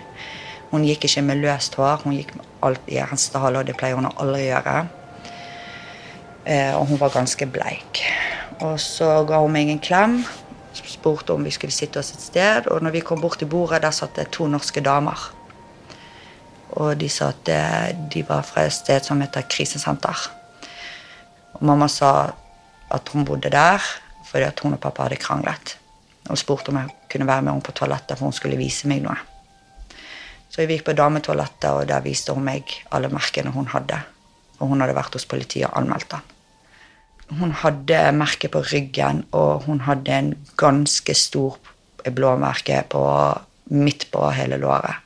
Hun 0.71 0.83
gikk 0.87 1.07
ikke 1.07 1.23
med 1.25 1.41
løst 1.43 1.75
hår, 1.79 2.03
hun 2.03 2.15
gikk 2.17 2.35
med 2.35 2.45
alt 2.67 2.87
i 2.91 2.99
hestehale, 2.99 3.61
og 3.61 3.67
det 3.67 3.75
pleier 3.79 3.99
hun 3.99 4.09
å 4.09 4.15
aldri 4.23 4.47
gjøre. 4.47 4.75
Eh, 6.45 6.73
og 6.77 6.87
hun 6.91 7.01
var 7.01 7.13
ganske 7.15 7.47
bleik. 7.49 8.03
Og 8.63 8.77
så 8.79 9.09
ga 9.27 9.41
hun 9.43 9.55
meg 9.55 9.71
en 9.71 9.81
klem, 9.83 10.19
spurte 10.75 11.35
om 11.35 11.43
vi 11.43 11.53
skulle 11.53 11.75
sitte 11.75 11.99
oss 11.99 12.13
et 12.15 12.23
sted. 12.23 12.69
Og 12.71 12.83
når 12.83 12.95
vi 12.97 13.03
kom 13.07 13.23
bort 13.23 13.39
til 13.41 13.49
bordet, 13.51 13.83
der 13.83 13.95
satt 13.95 14.15
det 14.19 14.29
to 14.35 14.47
norske 14.51 14.83
damer. 14.83 15.31
Og 16.75 16.95
de 16.99 17.09
sa 17.11 17.31
at 17.31 17.51
de 18.11 18.23
var 18.27 18.43
fra 18.47 18.65
et 18.67 18.75
sted 18.75 19.03
som 19.05 19.21
heter 19.23 19.47
krisesenter. 19.49 20.25
Og 21.55 21.63
mamma 21.63 21.87
sa 21.91 22.33
at 22.91 23.13
hun 23.13 23.25
bodde 23.25 23.51
der 23.53 23.83
fordi 24.25 24.47
at 24.47 24.59
hun 24.59 24.73
og 24.75 24.81
pappa 24.83 25.05
hadde 25.05 25.21
kranglet. 25.21 25.77
Og 26.29 26.37
spurte 26.37 26.73
om 26.73 26.79
jeg 26.81 26.91
kunne 27.11 27.27
være 27.29 27.45
med 27.45 27.53
henne 27.53 27.63
på 27.63 27.71
toalettet, 27.77 28.17
for 28.17 28.25
hun 28.27 28.35
skulle 28.35 28.57
vise 28.59 28.89
meg 28.89 29.03
noe. 29.05 29.15
Så 30.49 30.65
vi 30.65 30.75
gikk 30.75 30.87
på 30.89 30.95
dametoalettet, 30.97 31.69
og 31.69 31.85
der 31.87 32.03
viste 32.03 32.33
hun 32.33 32.43
meg 32.47 32.73
alle 32.95 33.11
merkene 33.13 33.53
hun 33.53 33.69
hadde. 33.71 33.99
Og 34.59 34.71
hun 34.71 34.81
hadde 34.81 34.95
vært 34.97 35.15
hos 35.15 35.27
politiet 35.29 35.69
og 35.69 35.77
anmeldt 35.81 36.09
den. 36.15 36.25
Hun 37.39 37.53
hadde 37.61 38.01
merke 38.17 38.49
på 38.51 38.63
ryggen, 38.65 39.23
og 39.31 39.69
hun 39.69 39.85
hadde 39.85 40.17
en 40.17 40.33
ganske 40.57 41.15
stor 41.17 41.57
blåmerke 42.05 42.83
på, 42.89 43.03
midt 43.73 44.09
på 44.13 44.25
hele 44.35 44.59
låret. 44.61 45.01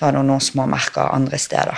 Så 0.00 0.06
hadde 0.06 0.22
hun 0.22 0.30
noen 0.32 0.40
små 0.40 0.64
merker 0.64 1.12
andre 1.12 1.36
steder. 1.36 1.76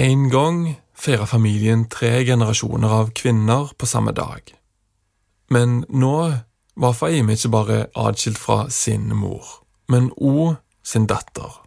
En 0.00 0.30
gang 0.32 0.62
feirer 0.96 1.28
familien 1.28 1.82
tre 1.92 2.22
generasjoner 2.24 2.94
av 3.02 3.10
kvinner 3.12 3.74
på 3.76 3.86
samme 3.86 4.14
dag. 4.16 4.48
Men 5.52 5.82
nå 5.92 6.14
var 6.80 6.96
Faime 6.96 7.36
ikke 7.36 7.52
bare 7.52 7.78
atskilt 7.92 8.40
fra 8.40 8.64
sin 8.72 9.12
mor, 9.12 9.44
men 9.92 10.08
òg 10.16 10.56
sin 10.80 11.04
datter. 11.04 11.60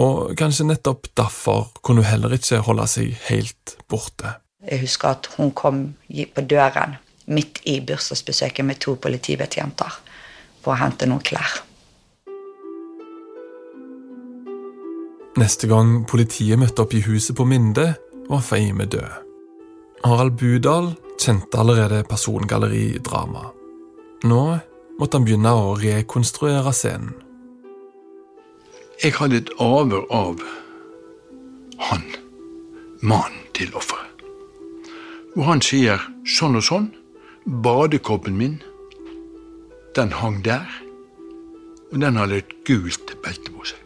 Og 0.00 0.32
kanskje 0.40 0.70
nettopp 0.72 1.12
derfor 1.20 1.68
kunne 1.84 2.00
hun 2.00 2.08
heller 2.08 2.40
ikke 2.40 2.64
holde 2.64 2.88
seg 2.88 3.12
helt 3.28 3.76
borte. 3.92 4.38
Jeg 4.64 4.86
husker 4.86 5.12
at 5.12 5.28
hun 5.36 5.52
kom 5.52 5.82
på 6.08 6.48
døren 6.48 6.96
midt 7.28 7.60
i 7.68 7.82
bursdagsbesøket 7.84 8.64
med 8.64 8.80
to 8.80 8.96
politibetjenter 8.96 10.00
for 10.64 10.72
å 10.72 10.80
hente 10.80 11.08
noen 11.08 11.28
klær. 11.28 11.60
Neste 15.38 15.68
gang 15.70 16.00
politiet 16.10 16.58
møtte 16.58 16.82
opp 16.82 16.94
i 16.94 17.04
huset 17.04 17.36
på 17.38 17.46
Minde, 17.46 17.92
var 18.30 18.42
Feime 18.42 18.86
død. 18.90 19.10
Harald 20.04 20.36
Budal 20.40 20.92
kjente 21.20 21.60
allerede 21.60 22.02
persongalleridrama. 22.08 23.50
Nå 24.26 24.44
måtte 24.98 25.18
han 25.18 25.26
begynne 25.26 25.54
å 25.54 25.74
rekonstruere 25.78 26.72
scenen. 26.74 27.14
Jeg 29.00 29.16
hadde 29.16 29.40
et 29.40 29.54
avhør 29.62 30.04
av 30.12 30.42
han, 31.88 32.04
mannen 33.00 33.46
til 33.56 33.72
offeret 33.72 34.10
hvor 35.34 35.46
han 35.50 35.62
sier 35.64 36.00
sånn 36.28 36.58
og 36.58 36.66
sånn. 36.66 36.88
Badekoppen 37.64 38.36
min, 38.36 38.58
den 39.96 40.12
hang 40.20 40.40
der, 40.44 40.66
og 41.90 42.02
den 42.02 42.18
hadde 42.20 42.42
et 42.42 42.52
gult 42.68 43.14
belte 43.24 43.54
på 43.54 43.64
seg. 43.72 43.79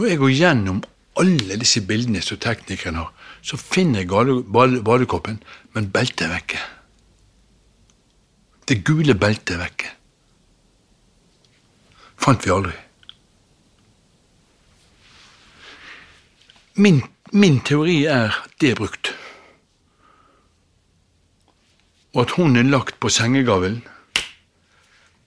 Når 0.00 0.08
jeg 0.08 0.18
går 0.22 0.30
gjennom 0.32 0.78
alle 1.20 1.56
disse 1.60 1.82
bildene 1.84 2.22
som 2.24 2.38
teknikeren 2.40 2.96
har, 2.96 3.10
så 3.44 3.58
finner 3.60 4.00
jeg 4.00 4.44
badekoppen, 4.86 5.42
men 5.76 5.90
beltet 5.92 6.24
er 6.24 6.32
vekke. 6.32 6.60
Det 8.64 8.78
gule 8.88 9.12
beltet 9.12 9.58
er 9.58 9.60
vekke. 9.60 9.90
Fant 12.16 12.46
vi 12.46 12.54
aldri. 12.54 12.76
Min 16.80 17.02
Min 17.32 17.60
teori 17.62 18.06
er 18.10 18.34
det 18.58 18.72
er 18.72 18.74
brukt. 18.74 19.12
Og 22.14 22.24
at 22.24 22.32
hun 22.34 22.56
er 22.56 22.66
lagt 22.66 22.96
på 22.98 23.08
sengegavlen 23.08 23.84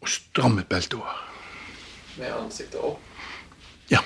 og 0.02 0.10
strammet 0.12 0.68
beltet 0.68 0.97
over. 1.00 1.16
Med 2.18 2.34
ansiktet 2.36 2.76
opp? 2.84 3.00
Ja. 3.88 4.02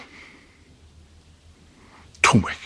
Tror 2.27 2.49
jeg. 2.49 2.57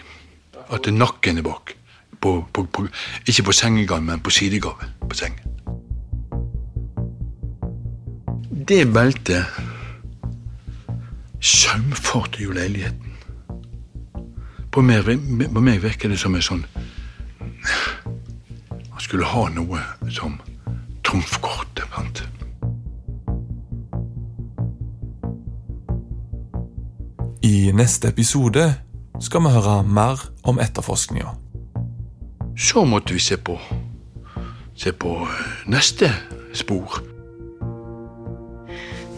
At 0.73 0.93
nakken 0.93 1.37
er 1.37 1.45
bak. 1.45 1.75
På, 2.21 2.47
på, 2.53 2.63
på, 2.73 2.87
ikke 3.27 3.43
på 3.43 3.51
sengegangen, 3.51 4.05
men 4.05 4.19
på 4.19 4.29
sidegavlen 4.29 4.89
på 5.09 5.15
sengen. 5.15 5.39
Det 8.67 8.93
beltet 8.93 9.45
saumfarte 11.39 12.43
jo 12.43 12.51
leiligheten. 12.51 13.13
På 14.71 14.81
meg, 14.81 15.05
på 15.53 15.61
meg 15.61 15.81
virker 15.83 16.09
det 16.09 16.19
som 16.19 16.35
en 16.37 16.45
sånn 16.45 16.61
Hva 18.87 19.01
skulle 19.01 19.27
ha 19.27 19.47
noe 19.51 19.81
som 20.09 20.37
trumfkortet. 21.03 21.89
sant? 21.91 22.23
I 27.43 27.71
neste 27.73 28.13
episode 28.13 28.69
skal 29.21 29.45
vi 29.45 29.53
høre 29.53 29.83
mer 29.85 30.19
om 30.43 30.59
etterforskninga. 30.59 31.35
Så 32.57 32.85
måtte 32.85 33.13
vi 33.13 33.19
se 33.23 33.37
på 33.37 33.59
se 34.75 34.91
på 34.91 35.27
neste 35.69 36.09
spor. 36.53 37.01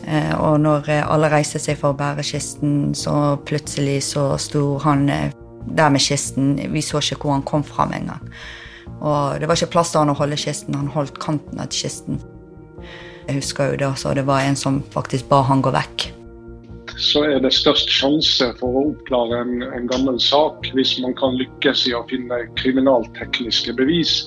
Eh, 0.07 0.35
Og 0.39 0.59
når 0.59 0.89
eh, 0.89 1.05
alle 1.07 1.29
reiste 1.31 1.59
seg 1.61 1.79
for 1.79 1.93
å 1.93 1.97
bære 1.97 2.25
kisten, 2.27 2.91
så 2.95 3.37
plutselig 3.47 4.01
så 4.11 4.33
sto 4.37 4.77
han 4.83 5.07
eh, 5.09 5.31
der 5.67 5.93
med 5.93 6.03
kisten. 6.03 6.57
Vi 6.73 6.81
så 6.83 6.99
ikke 6.99 7.21
hvor 7.21 7.37
han 7.37 7.47
kom 7.47 7.63
fra 7.63 7.85
med 7.87 8.03
engang. 8.03 8.27
Og 8.99 9.39
det 9.39 9.47
var 9.47 9.55
ikke 9.55 9.71
plass 9.77 9.93
til 9.93 10.03
han 10.03 10.11
å 10.11 10.19
holde 10.19 10.39
kisten, 10.39 10.75
han 10.75 10.91
holdt 10.91 11.19
kanten 11.23 11.59
av 11.59 11.71
kisten. 11.71 12.19
Jeg 13.27 13.39
husker 13.39 13.71
jo 13.71 13.79
det, 13.79 13.93
så 13.99 14.11
det 14.13 14.27
var 14.27 14.43
en 14.43 14.59
som 14.59 14.81
faktisk 14.91 15.29
ba 15.31 15.41
han 15.47 15.63
gå 15.63 15.71
vekk. 15.71 16.09
Så 16.97 17.23
er 17.25 17.39
det 17.41 17.53
størst 17.55 17.89
sjanse 17.91 18.49
for 18.59 18.77
å 18.77 18.85
oppklare 18.91 19.41
en, 19.41 19.53
en 19.65 19.89
gammel 19.89 20.19
sak 20.21 20.67
hvis 20.77 20.95
man 21.01 21.15
kan 21.17 21.35
lykkes 21.39 21.87
i 21.89 21.95
å 21.97 22.03
finne 22.09 22.43
kriminaltekniske 22.59 23.75
bevis 23.77 24.23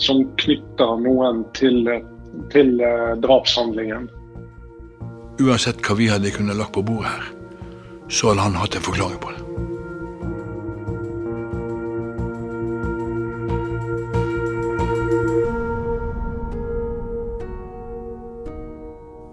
som 0.00 0.22
knytter 0.40 0.96
noen 1.04 1.44
til, 1.56 1.88
til 2.52 2.80
eh, 2.84 3.12
drapshandlingen. 3.24 4.08
Uansett 5.40 5.80
hva 5.84 5.96
vi 5.96 6.10
hadde 6.12 6.32
kunnet 6.34 6.58
lagt 6.60 6.76
på 6.76 6.84
bordet 6.84 7.12
her, 7.14 7.30
så 8.12 8.32
hadde 8.32 8.48
han 8.48 8.58
hatt 8.60 8.76
en 8.76 8.84
forklaring 8.84 9.20
på 9.22 9.32
det. 9.32 9.46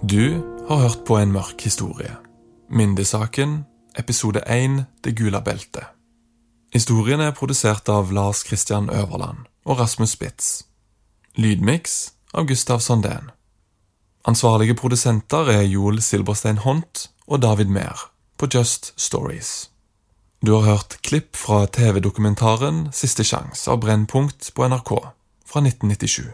Du 0.07 0.39
har 0.69 0.85
hørt 0.85 1.03
på 1.03 1.17
en 1.19 1.33
mørk 1.35 1.67
historie. 1.67 2.26
Myndigsaken, 2.69 3.63
episode 3.95 4.39
1 4.39 4.85
Det 5.03 5.15
gule 5.15 5.39
beltet. 5.41 5.85
Historien 6.73 7.21
er 7.23 7.31
produsert 7.31 7.87
av 7.89 8.11
Lars 8.11 8.43
Christian 8.43 8.89
Øverland 8.89 9.45
og 9.65 9.79
Rasmus 9.79 10.11
Spitz. 10.17 10.63
Lydmiks 11.35 12.11
av 12.33 12.45
Gustav 12.45 12.79
Sondén. 12.83 13.31
Ansvarlige 14.27 14.75
produsenter 14.75 15.47
er 15.47 15.61
Joel 15.61 16.01
Silberstein 16.01 16.57
Hont 16.57 17.07
og 17.27 17.41
David 17.41 17.71
Mehr 17.71 18.11
på 18.37 18.49
Just 18.53 18.91
Stories. 18.99 19.69
Du 20.45 20.51
har 20.51 20.67
hørt 20.67 20.97
klipp 21.01 21.35
fra 21.35 21.65
TV-dokumentaren 21.65 22.89
Siste 22.91 23.23
sjans 23.23 23.67
av 23.67 23.79
Brennpunkt 23.79 24.51
på 24.53 24.67
NRK 24.67 24.91
fra 25.45 25.63
1997. 25.63 26.33